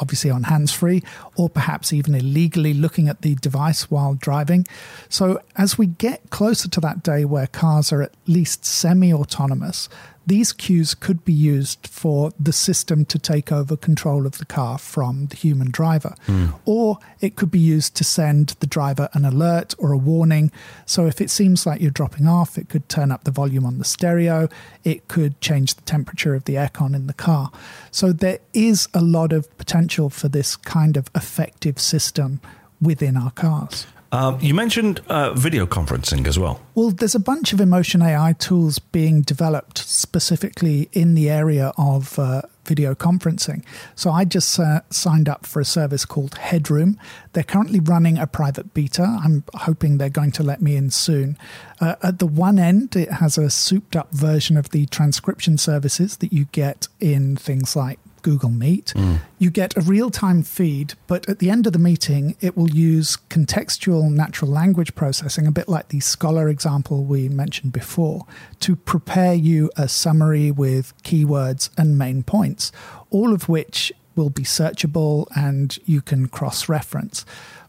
obviously 0.00 0.30
on 0.30 0.44
hands 0.44 0.72
free, 0.72 1.02
or 1.36 1.48
perhaps 1.48 1.92
even 1.92 2.14
illegally 2.14 2.74
looking 2.74 3.08
at 3.08 3.22
the 3.22 3.34
device 3.36 3.90
while 3.90 4.14
driving. 4.14 4.66
So, 5.08 5.40
as 5.56 5.78
we 5.78 5.86
get 5.86 6.30
closer 6.30 6.68
to 6.68 6.80
that 6.80 7.02
day 7.02 7.24
where 7.24 7.46
cars 7.46 7.92
are 7.92 8.02
at 8.02 8.12
least 8.26 8.64
semi 8.64 9.12
autonomous, 9.12 9.88
these 10.28 10.52
cues 10.52 10.94
could 10.94 11.24
be 11.24 11.32
used 11.32 11.86
for 11.86 12.32
the 12.38 12.52
system 12.52 13.04
to 13.06 13.18
take 13.18 13.50
over 13.50 13.76
control 13.76 14.26
of 14.26 14.36
the 14.36 14.44
car 14.44 14.76
from 14.76 15.26
the 15.26 15.36
human 15.36 15.70
driver. 15.70 16.14
Hmm. 16.26 16.48
Or 16.66 16.98
it 17.20 17.34
could 17.34 17.50
be 17.50 17.58
used 17.58 17.96
to 17.96 18.04
send 18.04 18.50
the 18.60 18.66
driver 18.66 19.08
an 19.14 19.24
alert 19.24 19.74
or 19.78 19.92
a 19.92 19.96
warning. 19.96 20.52
So 20.84 21.06
if 21.06 21.22
it 21.22 21.30
seems 21.30 21.64
like 21.64 21.80
you're 21.80 21.90
dropping 21.90 22.28
off, 22.28 22.58
it 22.58 22.68
could 22.68 22.88
turn 22.90 23.10
up 23.10 23.24
the 23.24 23.30
volume 23.30 23.64
on 23.64 23.78
the 23.78 23.84
stereo, 23.84 24.48
it 24.84 25.08
could 25.08 25.40
change 25.40 25.74
the 25.74 25.82
temperature 25.82 26.34
of 26.34 26.44
the 26.44 26.56
aircon 26.56 26.94
in 26.94 27.06
the 27.06 27.14
car. 27.14 27.50
So 27.90 28.12
there 28.12 28.40
is 28.52 28.86
a 28.92 29.00
lot 29.00 29.32
of 29.32 29.56
potential 29.56 30.10
for 30.10 30.28
this 30.28 30.56
kind 30.56 30.98
of 30.98 31.10
affective 31.14 31.78
system 31.78 32.40
within 32.80 33.16
our 33.16 33.30
cars. 33.30 33.86
Um, 34.10 34.38
you 34.40 34.54
mentioned 34.54 35.00
uh, 35.08 35.34
video 35.34 35.66
conferencing 35.66 36.26
as 36.26 36.38
well. 36.38 36.60
Well, 36.74 36.90
there's 36.90 37.14
a 37.14 37.20
bunch 37.20 37.52
of 37.52 37.60
emotion 37.60 38.00
AI 38.00 38.34
tools 38.38 38.78
being 38.78 39.20
developed 39.20 39.78
specifically 39.78 40.88
in 40.92 41.14
the 41.14 41.28
area 41.28 41.72
of 41.76 42.18
uh, 42.18 42.42
video 42.64 42.94
conferencing. 42.94 43.62
So 43.94 44.10
I 44.10 44.24
just 44.24 44.58
uh, 44.58 44.80
signed 44.88 45.28
up 45.28 45.44
for 45.44 45.60
a 45.60 45.64
service 45.64 46.06
called 46.06 46.36
Headroom. 46.36 46.98
They're 47.32 47.42
currently 47.42 47.80
running 47.80 48.16
a 48.16 48.26
private 48.26 48.72
beta. 48.72 49.02
I'm 49.02 49.44
hoping 49.54 49.98
they're 49.98 50.08
going 50.08 50.32
to 50.32 50.42
let 50.42 50.62
me 50.62 50.76
in 50.76 50.90
soon. 50.90 51.36
Uh, 51.80 51.96
at 52.02 52.18
the 52.18 52.26
one 52.26 52.58
end, 52.58 52.96
it 52.96 53.12
has 53.12 53.36
a 53.36 53.50
souped 53.50 53.94
up 53.94 54.10
version 54.12 54.56
of 54.56 54.70
the 54.70 54.86
transcription 54.86 55.58
services 55.58 56.16
that 56.18 56.32
you 56.32 56.46
get 56.52 56.88
in 56.98 57.36
things 57.36 57.76
like 57.76 57.98
Google 58.22 58.50
Meet. 58.50 58.92
Mm. 58.96 59.20
You 59.38 59.50
get 59.50 59.76
a 59.76 59.80
real 59.80 60.10
time 60.10 60.42
feed, 60.42 60.94
but 61.06 61.28
at 61.28 61.38
the 61.38 61.50
end 61.50 61.66
of 61.66 61.72
the 61.72 61.78
meeting, 61.78 62.36
it 62.40 62.56
will 62.56 62.70
use 62.70 63.16
contextual 63.28 64.10
natural 64.10 64.50
language 64.50 64.94
processing, 64.94 65.46
a 65.46 65.52
bit 65.52 65.68
like 65.68 65.88
the 65.88 66.00
Scholar 66.00 66.48
example 66.48 67.04
we 67.04 67.28
mentioned 67.28 67.72
before, 67.72 68.26
to 68.60 68.76
prepare 68.76 69.34
you 69.34 69.70
a 69.76 69.88
summary 69.88 70.50
with 70.50 70.92
keywords 71.02 71.70
and 71.76 71.98
main 71.98 72.22
points, 72.22 72.72
all 73.10 73.32
of 73.32 73.48
which 73.48 73.92
will 74.18 74.30
be 74.30 74.42
searchable 74.42 75.26
and 75.36 75.78
you 75.86 76.02
can 76.02 76.26
cross 76.28 76.68
reference. 76.68 77.24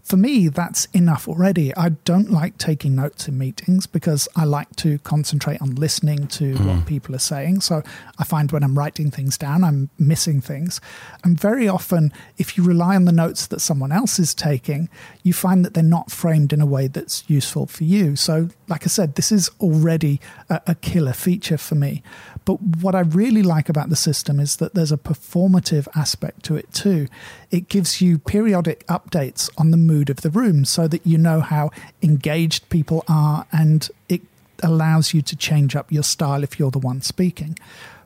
For 0.09 0.17
me, 0.17 0.47
that's 0.47 0.85
enough 0.85 1.27
already. 1.27 1.71
I 1.75 1.89
don't 1.89 2.31
like 2.31 2.57
taking 2.57 2.95
notes 2.95 3.27
in 3.27 3.37
meetings 3.37 3.85
because 3.85 4.27
I 4.35 4.43
like 4.43 4.75
to 4.77 4.97
concentrate 4.97 5.61
on 5.61 5.75
listening 5.75 6.25
to 6.29 6.55
hmm. 6.55 6.67
what 6.67 6.87
people 6.87 7.13
are 7.13 7.19
saying. 7.19 7.61
So 7.61 7.83
I 8.17 8.23
find 8.23 8.51
when 8.51 8.63
I'm 8.63 8.75
writing 8.75 9.11
things 9.11 9.37
down, 9.37 9.63
I'm 9.63 9.91
missing 9.99 10.41
things. 10.41 10.81
And 11.23 11.39
very 11.39 11.67
often, 11.67 12.11
if 12.39 12.57
you 12.57 12.63
rely 12.63 12.95
on 12.95 13.05
the 13.05 13.11
notes 13.11 13.45
that 13.45 13.59
someone 13.59 13.91
else 13.91 14.17
is 14.17 14.33
taking, 14.33 14.89
you 15.21 15.31
find 15.31 15.63
that 15.63 15.75
they're 15.75 15.83
not 15.83 16.09
framed 16.09 16.53
in 16.53 16.59
a 16.59 16.65
way 16.65 16.87
that's 16.87 17.23
useful 17.29 17.67
for 17.67 17.83
you. 17.83 18.15
So, 18.15 18.49
like 18.67 18.85
I 18.85 18.87
said, 18.87 19.13
this 19.13 19.31
is 19.31 19.51
already 19.59 20.19
a, 20.49 20.59
a 20.65 20.73
killer 20.73 21.13
feature 21.13 21.59
for 21.59 21.75
me. 21.75 22.01
But 22.49 22.61
what 22.81 22.95
I 22.95 23.01
really 23.01 23.43
like 23.43 23.69
about 23.69 23.89
the 23.89 23.95
system 23.95 24.39
is 24.39 24.55
that 24.55 24.73
there's 24.73 24.91
a 24.91 24.97
performative 24.97 25.87
aspect 25.95 26.41
to 26.45 26.55
it 26.55 26.73
too. 26.73 27.07
It 27.51 27.69
gives 27.69 28.01
you 28.01 28.17
periodic 28.17 28.87
updates 28.87 29.51
on 29.55 29.69
the 29.69 29.77
mood 29.77 30.09
of 30.09 30.21
the 30.21 30.31
room 30.31 30.65
so 30.65 30.87
that 30.87 31.05
you 31.05 31.19
know 31.19 31.41
how 31.41 31.69
engaged 32.01 32.67
people 32.69 33.03
are 33.07 33.45
and 33.51 33.87
it 34.07 34.21
allows 34.63 35.13
you 35.13 35.21
to 35.21 35.35
change 35.35 35.75
up 35.75 35.91
your 35.91 36.01
style 36.01 36.43
if 36.43 36.57
you're 36.57 36.71
the 36.71 36.79
one 36.79 37.03
speaking. 37.03 37.55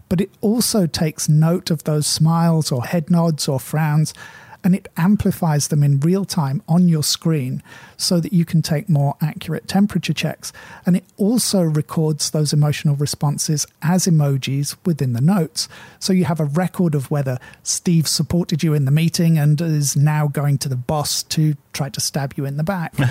But 0.10 0.20
it 0.20 0.32
also 0.42 0.88
takes 0.88 1.30
note 1.30 1.72
of 1.72 1.86
those 1.86 2.06
smiles 2.06 2.70
or 2.70 2.84
head 2.84 3.10
nods 3.10 3.48
or 3.48 3.62
frowns 3.62 4.14
and 4.63 4.76
it 4.76 4.88
amplifies 4.97 5.67
them 5.67 5.84
in 5.84 5.99
real 5.99 6.26
time 6.26 6.62
on 6.67 6.88
your 6.88 7.04
screen 7.04 7.62
so 7.97 8.19
that 8.19 8.34
you 8.34 8.45
can 8.45 8.62
take 8.62 8.88
more 8.89 9.15
accurate 9.21 9.67
temperature 9.67 10.13
checks. 10.13 10.54
And 10.86 10.95
it 10.95 11.04
also 11.17 11.62
records 11.62 12.32
those 12.32 12.54
emotional 12.54 12.95
responses 12.95 13.67
as 13.82 14.06
emojis 14.06 14.76
within 14.86 15.13
the 15.13 15.21
notes. 15.21 15.67
So 15.99 16.13
you 16.13 16.26
have 16.26 16.39
a 16.39 16.45
record 16.45 16.95
of 16.95 17.12
whether 17.12 17.39
Steve 17.63 18.08
supported 18.08 18.63
you 18.63 18.73
in 18.73 18.86
the 18.86 18.91
meeting 18.91 19.38
and 19.38 19.60
is 19.60 19.95
now 19.95 20.28
going 20.28 20.58
to 20.60 20.69
the 20.69 20.76
boss 20.76 21.23
to 21.23 21.56
try 21.73 21.89
to 21.89 21.99
stab 21.99 22.34
you 22.38 22.45
in 22.45 22.58
the 22.58 22.63
back. 22.63 22.93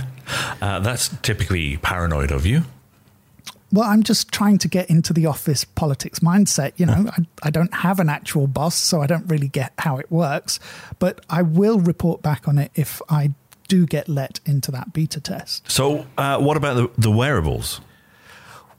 Uh, 0.63 0.79
that's 0.79 1.09
typically 1.23 1.77
paranoid 1.79 2.31
of 2.31 2.47
you. 2.47 2.63
Well, 3.73 3.89
I'm 3.89 4.03
just 4.03 4.31
trying 4.31 4.59
to 4.59 4.69
get 4.69 4.91
into 4.91 5.13
the 5.13 5.27
office 5.27 5.65
politics 5.65 6.19
mindset. 6.21 6.73
You 6.77 6.87
know, 6.87 7.11
I, 7.11 7.25
I 7.45 7.51
don't 7.51 7.73
have 7.73 8.01
an 8.01 8.09
actual 8.09 8.47
boss, 8.47 8.77
so 8.77 9.01
I 9.01 9.07
don't 9.07 9.27
really 9.27 9.49
get 9.49 9.73
how 9.79 9.97
it 9.97 10.11
works. 10.11 10.61
But 10.99 11.25
I 11.31 11.43
will 11.43 11.81
report 11.81 12.23
back 12.23 12.47
on 12.47 12.59
it 12.59 12.71
if 12.75 13.01
I 13.09 13.33
do 13.69 13.87
get 13.87 14.09
let 14.09 14.41
into 14.45 14.71
that 14.73 14.93
beta 14.93 15.21
test. 15.21 15.71
So, 15.71 16.07
uh, 16.19 16.39
what 16.39 16.59
about 16.59 16.75
the, 16.77 16.91
the 16.99 17.11
wearables? 17.11 17.81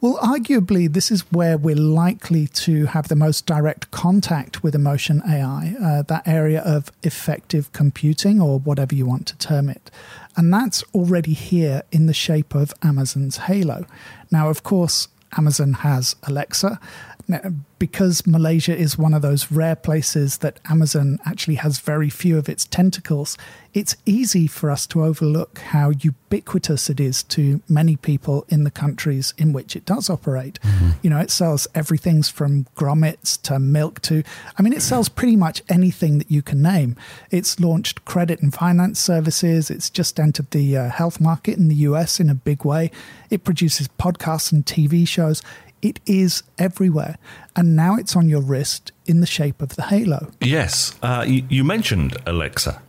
Well, 0.03 0.19
arguably, 0.21 0.91
this 0.91 1.11
is 1.11 1.21
where 1.31 1.57
we're 1.57 1.77
likely 1.77 2.47
to 2.47 2.87
have 2.87 3.07
the 3.07 3.15
most 3.15 3.45
direct 3.45 3.89
contact 3.91 4.61
with 4.61 4.75
emotion 4.75 5.21
AI, 5.25 5.77
uh, 5.81 6.01
that 6.01 6.27
area 6.27 6.59
of 6.59 6.91
affective 7.05 7.71
computing, 7.71 8.41
or 8.41 8.59
whatever 8.59 8.93
you 8.93 9.05
want 9.05 9.27
to 9.27 9.37
term 9.37 9.69
it. 9.69 9.89
And 10.35 10.53
that's 10.53 10.83
already 10.93 11.31
here 11.31 11.83
in 11.93 12.07
the 12.07 12.13
shape 12.13 12.53
of 12.53 12.73
Amazon's 12.83 13.37
Halo. 13.37 13.85
Now, 14.29 14.49
of 14.49 14.61
course, 14.63 15.07
Amazon 15.37 15.71
has 15.71 16.17
Alexa. 16.23 16.81
Now, 17.29 17.39
because 17.79 18.27
Malaysia 18.27 18.75
is 18.75 18.97
one 18.97 19.13
of 19.13 19.21
those 19.21 19.53
rare 19.53 19.77
places 19.77 20.39
that 20.39 20.59
Amazon 20.69 21.17
actually 21.25 21.55
has 21.55 21.79
very 21.79 22.09
few 22.09 22.37
of 22.37 22.49
its 22.49 22.65
tentacles, 22.65 23.37
it's 23.73 23.95
easy 24.05 24.45
for 24.45 24.69
us 24.69 24.85
to 24.87 25.03
overlook 25.03 25.57
how 25.57 25.89
ubiquitous 25.89 26.89
it 26.89 26.99
is 26.99 27.23
to 27.23 27.61
many 27.67 27.95
people 27.95 28.45
in 28.49 28.63
the 28.63 28.71
countries 28.71 29.33
in 29.37 29.51
which 29.51 29.75
it 29.75 29.85
does 29.85 30.09
operate. 30.09 30.59
You 31.01 31.09
know, 31.09 31.19
it 31.19 31.31
sells 31.31 31.67
everything 31.73 32.21
from 32.23 32.65
grommets 32.75 33.41
to 33.43 33.57
milk 33.57 33.99
to, 34.03 34.23
I 34.57 34.61
mean, 34.61 34.73
it 34.73 34.81
sells 34.81 35.09
pretty 35.09 35.35
much 35.35 35.63
anything 35.69 36.19
that 36.19 36.29
you 36.29 36.41
can 36.43 36.61
name. 36.61 36.95
It's 37.31 37.59
launched 37.59 38.05
credit 38.05 38.41
and 38.41 38.53
finance 38.53 38.99
services, 38.99 39.71
it's 39.71 39.89
just 39.89 40.19
entered 40.19 40.51
the 40.51 40.77
uh, 40.77 40.89
health 40.89 41.19
market 41.19 41.57
in 41.57 41.67
the 41.67 41.75
US 41.75 42.19
in 42.19 42.29
a 42.29 42.35
big 42.35 42.63
way, 42.63 42.91
it 43.31 43.43
produces 43.43 43.87
podcasts 43.87 44.51
and 44.51 44.65
TV 44.65 45.07
shows. 45.07 45.41
It 45.81 45.99
is 46.05 46.43
everywhere. 46.57 47.17
And 47.55 47.75
now 47.75 47.97
it's 47.97 48.15
on 48.15 48.29
your 48.29 48.41
wrist 48.41 48.93
in 49.05 49.19
the 49.19 49.27
shape 49.27 49.61
of 49.61 49.75
the 49.75 49.81
halo. 49.83 50.31
Yes, 50.39 50.95
uh, 51.01 51.25
you, 51.27 51.43
you 51.49 51.63
mentioned 51.63 52.15
Alexa. 52.25 52.81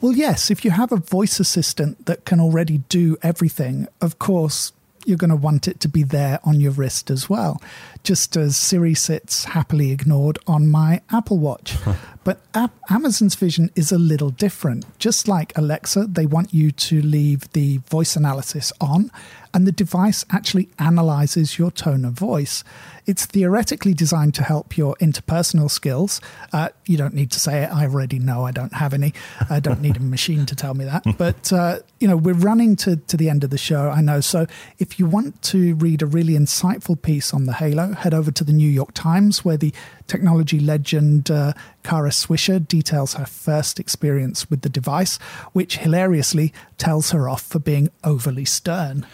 Well, 0.00 0.12
yes, 0.12 0.50
if 0.50 0.64
you 0.64 0.70
have 0.70 0.92
a 0.92 0.96
voice 0.96 1.40
assistant 1.40 2.06
that 2.06 2.24
can 2.24 2.40
already 2.40 2.78
do 2.88 3.16
everything, 3.22 3.88
of 4.00 4.18
course, 4.18 4.72
you're 5.08 5.16
going 5.16 5.30
to 5.30 5.36
want 5.36 5.66
it 5.66 5.80
to 5.80 5.88
be 5.88 6.02
there 6.02 6.38
on 6.44 6.60
your 6.60 6.72
wrist 6.72 7.10
as 7.10 7.30
well, 7.30 7.62
just 8.02 8.36
as 8.36 8.58
Siri 8.58 8.94
sits 8.94 9.44
happily 9.44 9.90
ignored 9.90 10.38
on 10.46 10.68
my 10.68 11.00
Apple 11.10 11.38
Watch. 11.38 11.76
but 12.24 12.40
Ap- 12.54 12.76
Amazon's 12.90 13.34
vision 13.34 13.70
is 13.74 13.90
a 13.90 13.98
little 13.98 14.28
different. 14.28 14.84
Just 14.98 15.26
like 15.26 15.56
Alexa, 15.56 16.08
they 16.08 16.26
want 16.26 16.52
you 16.52 16.70
to 16.72 17.00
leave 17.00 17.50
the 17.52 17.78
voice 17.78 18.16
analysis 18.16 18.70
on, 18.82 19.10
and 19.54 19.66
the 19.66 19.72
device 19.72 20.26
actually 20.30 20.68
analyzes 20.78 21.58
your 21.58 21.70
tone 21.70 22.04
of 22.04 22.12
voice. 22.12 22.62
It's 23.08 23.24
theoretically 23.24 23.94
designed 23.94 24.34
to 24.34 24.42
help 24.42 24.76
your 24.76 24.94
interpersonal 24.96 25.70
skills. 25.70 26.20
Uh, 26.52 26.68
you 26.84 26.98
don't 26.98 27.14
need 27.14 27.30
to 27.30 27.40
say 27.40 27.62
it. 27.62 27.72
I 27.72 27.84
already 27.84 28.18
know 28.18 28.44
I 28.44 28.50
don't 28.50 28.74
have 28.74 28.92
any. 28.92 29.14
I 29.48 29.60
don't 29.60 29.80
need 29.80 29.96
a 29.96 30.00
machine 30.16 30.44
to 30.44 30.54
tell 30.54 30.74
me 30.74 30.84
that. 30.84 31.04
But, 31.16 31.50
uh, 31.50 31.78
you 32.00 32.06
know, 32.06 32.18
we're 32.18 32.34
running 32.34 32.76
to, 32.76 32.96
to 32.96 33.16
the 33.16 33.30
end 33.30 33.44
of 33.44 33.50
the 33.50 33.56
show, 33.56 33.88
I 33.88 34.02
know. 34.02 34.20
So 34.20 34.46
if 34.78 34.98
you 34.98 35.06
want 35.06 35.40
to 35.44 35.74
read 35.76 36.02
a 36.02 36.06
really 36.06 36.34
insightful 36.34 37.00
piece 37.00 37.32
on 37.32 37.46
the 37.46 37.54
Halo, 37.54 37.94
head 37.94 38.12
over 38.12 38.30
to 38.30 38.44
the 38.44 38.52
New 38.52 38.68
York 38.68 38.92
Times, 38.92 39.42
where 39.42 39.56
the 39.56 39.72
technology 40.06 40.60
legend 40.60 41.30
uh, 41.30 41.54
Kara 41.84 42.10
Swisher 42.10 42.68
details 42.68 43.14
her 43.14 43.24
first 43.24 43.80
experience 43.80 44.50
with 44.50 44.60
the 44.60 44.68
device, 44.68 45.16
which 45.54 45.78
hilariously 45.78 46.52
tells 46.76 47.12
her 47.12 47.26
off 47.26 47.40
for 47.40 47.58
being 47.58 47.88
overly 48.04 48.44
stern. 48.44 49.06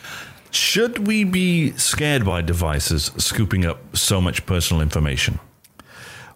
Should 0.54 1.08
we 1.08 1.24
be 1.24 1.72
scared 1.72 2.24
by 2.24 2.40
devices 2.40 3.10
scooping 3.16 3.64
up 3.64 3.96
so 3.96 4.20
much 4.20 4.46
personal 4.46 4.82
information? 4.82 5.40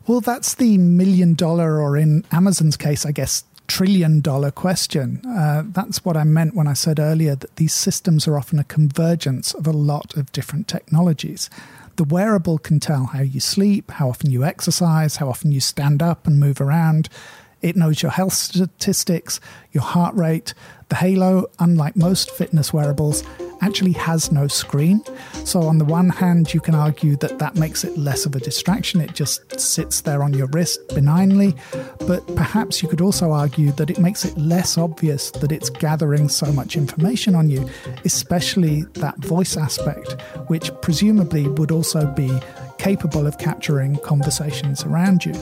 Well, 0.08 0.20
that's 0.20 0.56
the 0.56 0.76
million 0.76 1.34
dollar, 1.34 1.80
or 1.80 1.96
in 1.96 2.24
Amazon's 2.32 2.76
case, 2.76 3.06
I 3.06 3.12
guess, 3.12 3.44
trillion 3.68 4.20
dollar 4.20 4.50
question. 4.50 5.24
Uh, 5.24 5.62
that's 5.66 6.04
what 6.04 6.16
I 6.16 6.24
meant 6.24 6.56
when 6.56 6.66
I 6.66 6.72
said 6.72 6.98
earlier 6.98 7.36
that 7.36 7.56
these 7.56 7.72
systems 7.72 8.26
are 8.26 8.36
often 8.36 8.58
a 8.58 8.64
convergence 8.64 9.54
of 9.54 9.68
a 9.68 9.72
lot 9.72 10.16
of 10.16 10.32
different 10.32 10.66
technologies. 10.66 11.48
The 11.94 12.04
wearable 12.04 12.58
can 12.58 12.80
tell 12.80 13.06
how 13.06 13.20
you 13.20 13.38
sleep, 13.38 13.92
how 13.92 14.08
often 14.08 14.30
you 14.30 14.44
exercise, 14.44 15.16
how 15.16 15.28
often 15.28 15.52
you 15.52 15.60
stand 15.60 16.02
up 16.02 16.26
and 16.26 16.40
move 16.40 16.60
around. 16.60 17.08
It 17.62 17.76
knows 17.76 18.02
your 18.02 18.12
health 18.12 18.32
statistics, 18.34 19.38
your 19.70 19.84
heart 19.84 20.16
rate. 20.16 20.54
The 20.88 20.96
Halo, 20.96 21.46
unlike 21.60 21.94
most 21.94 22.30
fitness 22.32 22.72
wearables, 22.72 23.22
actually 23.60 23.92
has 23.92 24.30
no 24.32 24.48
screen. 24.48 25.02
So, 25.44 25.62
on 25.62 25.78
the 25.78 25.84
one 25.84 26.10
hand, 26.10 26.52
you 26.54 26.60
can 26.60 26.74
argue 26.74 27.16
that 27.16 27.38
that 27.38 27.56
makes 27.56 27.84
it 27.84 27.96
less 27.96 28.26
of 28.26 28.34
a 28.34 28.40
distraction. 28.40 29.00
It 29.00 29.14
just 29.14 29.58
sits 29.58 30.00
there 30.02 30.22
on 30.22 30.32
your 30.34 30.46
wrist 30.48 30.80
benignly. 30.88 31.54
But 32.06 32.26
perhaps 32.36 32.82
you 32.82 32.88
could 32.88 33.00
also 33.00 33.32
argue 33.32 33.72
that 33.72 33.90
it 33.90 33.98
makes 33.98 34.24
it 34.24 34.36
less 34.36 34.78
obvious 34.78 35.30
that 35.32 35.52
it's 35.52 35.70
gathering 35.70 36.28
so 36.28 36.52
much 36.52 36.76
information 36.76 37.34
on 37.34 37.50
you, 37.50 37.68
especially 38.04 38.82
that 38.94 39.16
voice 39.18 39.56
aspect, 39.56 40.20
which 40.48 40.70
presumably 40.82 41.48
would 41.48 41.70
also 41.70 42.06
be 42.14 42.30
capable 42.78 43.26
of 43.26 43.38
capturing 43.38 43.96
conversations 43.98 44.84
around 44.84 45.24
you. 45.24 45.34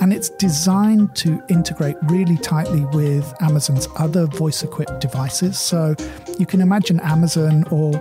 And 0.00 0.12
it's 0.12 0.30
designed 0.30 1.14
to 1.16 1.42
integrate 1.48 1.96
really 2.04 2.36
tightly 2.36 2.84
with 2.86 3.32
Amazon's 3.40 3.88
other 3.96 4.26
voice 4.26 4.62
equipped 4.62 5.00
devices. 5.00 5.58
So 5.58 5.94
you 6.38 6.46
can 6.46 6.60
imagine 6.60 7.00
Amazon 7.00 7.64
or 7.70 7.92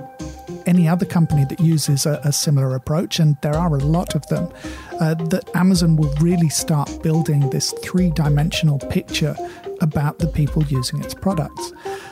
any 0.66 0.88
other 0.88 1.06
company 1.06 1.46
that 1.46 1.60
uses 1.60 2.06
a, 2.06 2.20
a 2.24 2.32
similar 2.32 2.76
approach, 2.76 3.20
and 3.20 3.38
there 3.42 3.56
are 3.56 3.76
a 3.76 3.80
lot 3.80 4.16
of 4.16 4.26
them, 4.28 4.52
uh, 5.00 5.14
that 5.16 5.50
Amazon 5.56 5.96
will 5.96 6.14
really 6.20 6.50
start 6.50 6.90
building 7.04 7.50
this 7.50 7.72
three 7.84 8.10
dimensional 8.12 8.80
picture 8.80 9.36
about 9.82 10.20
the 10.20 10.28
people 10.28 10.64
using 10.66 11.04
its 11.04 11.14
products. 11.14 11.72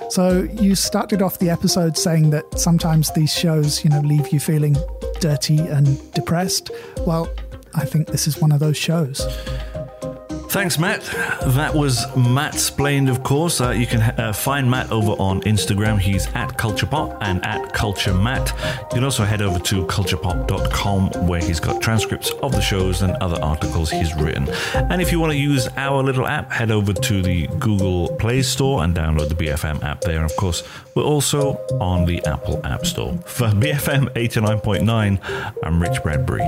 So 0.10 0.48
you 0.54 0.76
started 0.76 1.22
off 1.22 1.40
the 1.40 1.50
episode 1.50 1.98
saying 1.98 2.30
that 2.32 2.60
sometimes 2.60 3.12
these 3.14 3.34
shows, 3.34 3.84
you 3.84 3.90
know, 3.90 4.02
leave 4.02 4.30
you 4.30 4.40
feeling 4.40 4.76
dirty 5.20 5.60
and 5.60 6.12
depressed. 6.14 6.70
Well, 7.08 7.34
I 7.76 7.86
think 7.86 8.08
this 8.08 8.28
is 8.28 8.40
one 8.40 8.52
of 8.52 8.60
those 8.60 8.78
shows. 8.78 9.26
Thanks, 10.54 10.78
Matt. 10.78 11.02
That 11.56 11.74
was 11.74 12.06
Mattsplained, 12.12 13.10
of 13.10 13.24
course. 13.24 13.60
Uh, 13.60 13.72
you 13.72 13.88
can 13.88 14.02
uh, 14.02 14.32
find 14.34 14.70
Matt 14.70 14.92
over 14.92 15.14
on 15.14 15.42
Instagram. 15.42 15.98
He's 15.98 16.28
at 16.36 16.60
CulturePop 16.60 17.18
and 17.22 17.44
at 17.44 17.74
Culture 17.74 18.14
Matt. 18.14 18.54
You 18.92 18.98
can 18.98 19.04
also 19.04 19.24
head 19.24 19.42
over 19.42 19.58
to 19.58 19.84
culturepop.com 19.88 21.28
where 21.28 21.42
he's 21.42 21.60
got 21.60 21.82
transcripts 21.82 22.30
of 22.44 22.52
the 22.52 22.62
shows 22.62 23.02
and 23.02 23.14
other 23.14 23.42
articles 23.42 23.90
he's 23.90 24.14
written. 24.14 24.48
And 24.76 25.02
if 25.02 25.12
you 25.12 25.20
want 25.20 25.32
to 25.32 25.40
use 25.40 25.68
our 25.76 26.04
little 26.04 26.28
app, 26.28 26.52
head 26.52 26.70
over 26.70 26.94
to 26.94 27.22
the 27.24 27.48
Google 27.58 28.16
Play 28.18 28.44
Store 28.44 28.84
and 28.84 28.96
download 28.96 29.30
the 29.30 29.36
BFM 29.36 29.82
app 29.82 30.02
there. 30.02 30.24
Of 30.24 30.36
course, 30.36 30.62
we're 30.94 31.02
also 31.02 31.54
on 31.82 32.06
the 32.06 32.24
Apple 32.28 32.64
App 32.64 32.86
Store. 32.86 33.18
For 33.26 33.48
BFM 33.48 34.14
89.9, 34.14 35.56
I'm 35.64 35.82
Rich 35.82 36.04
Bradbury. 36.04 36.48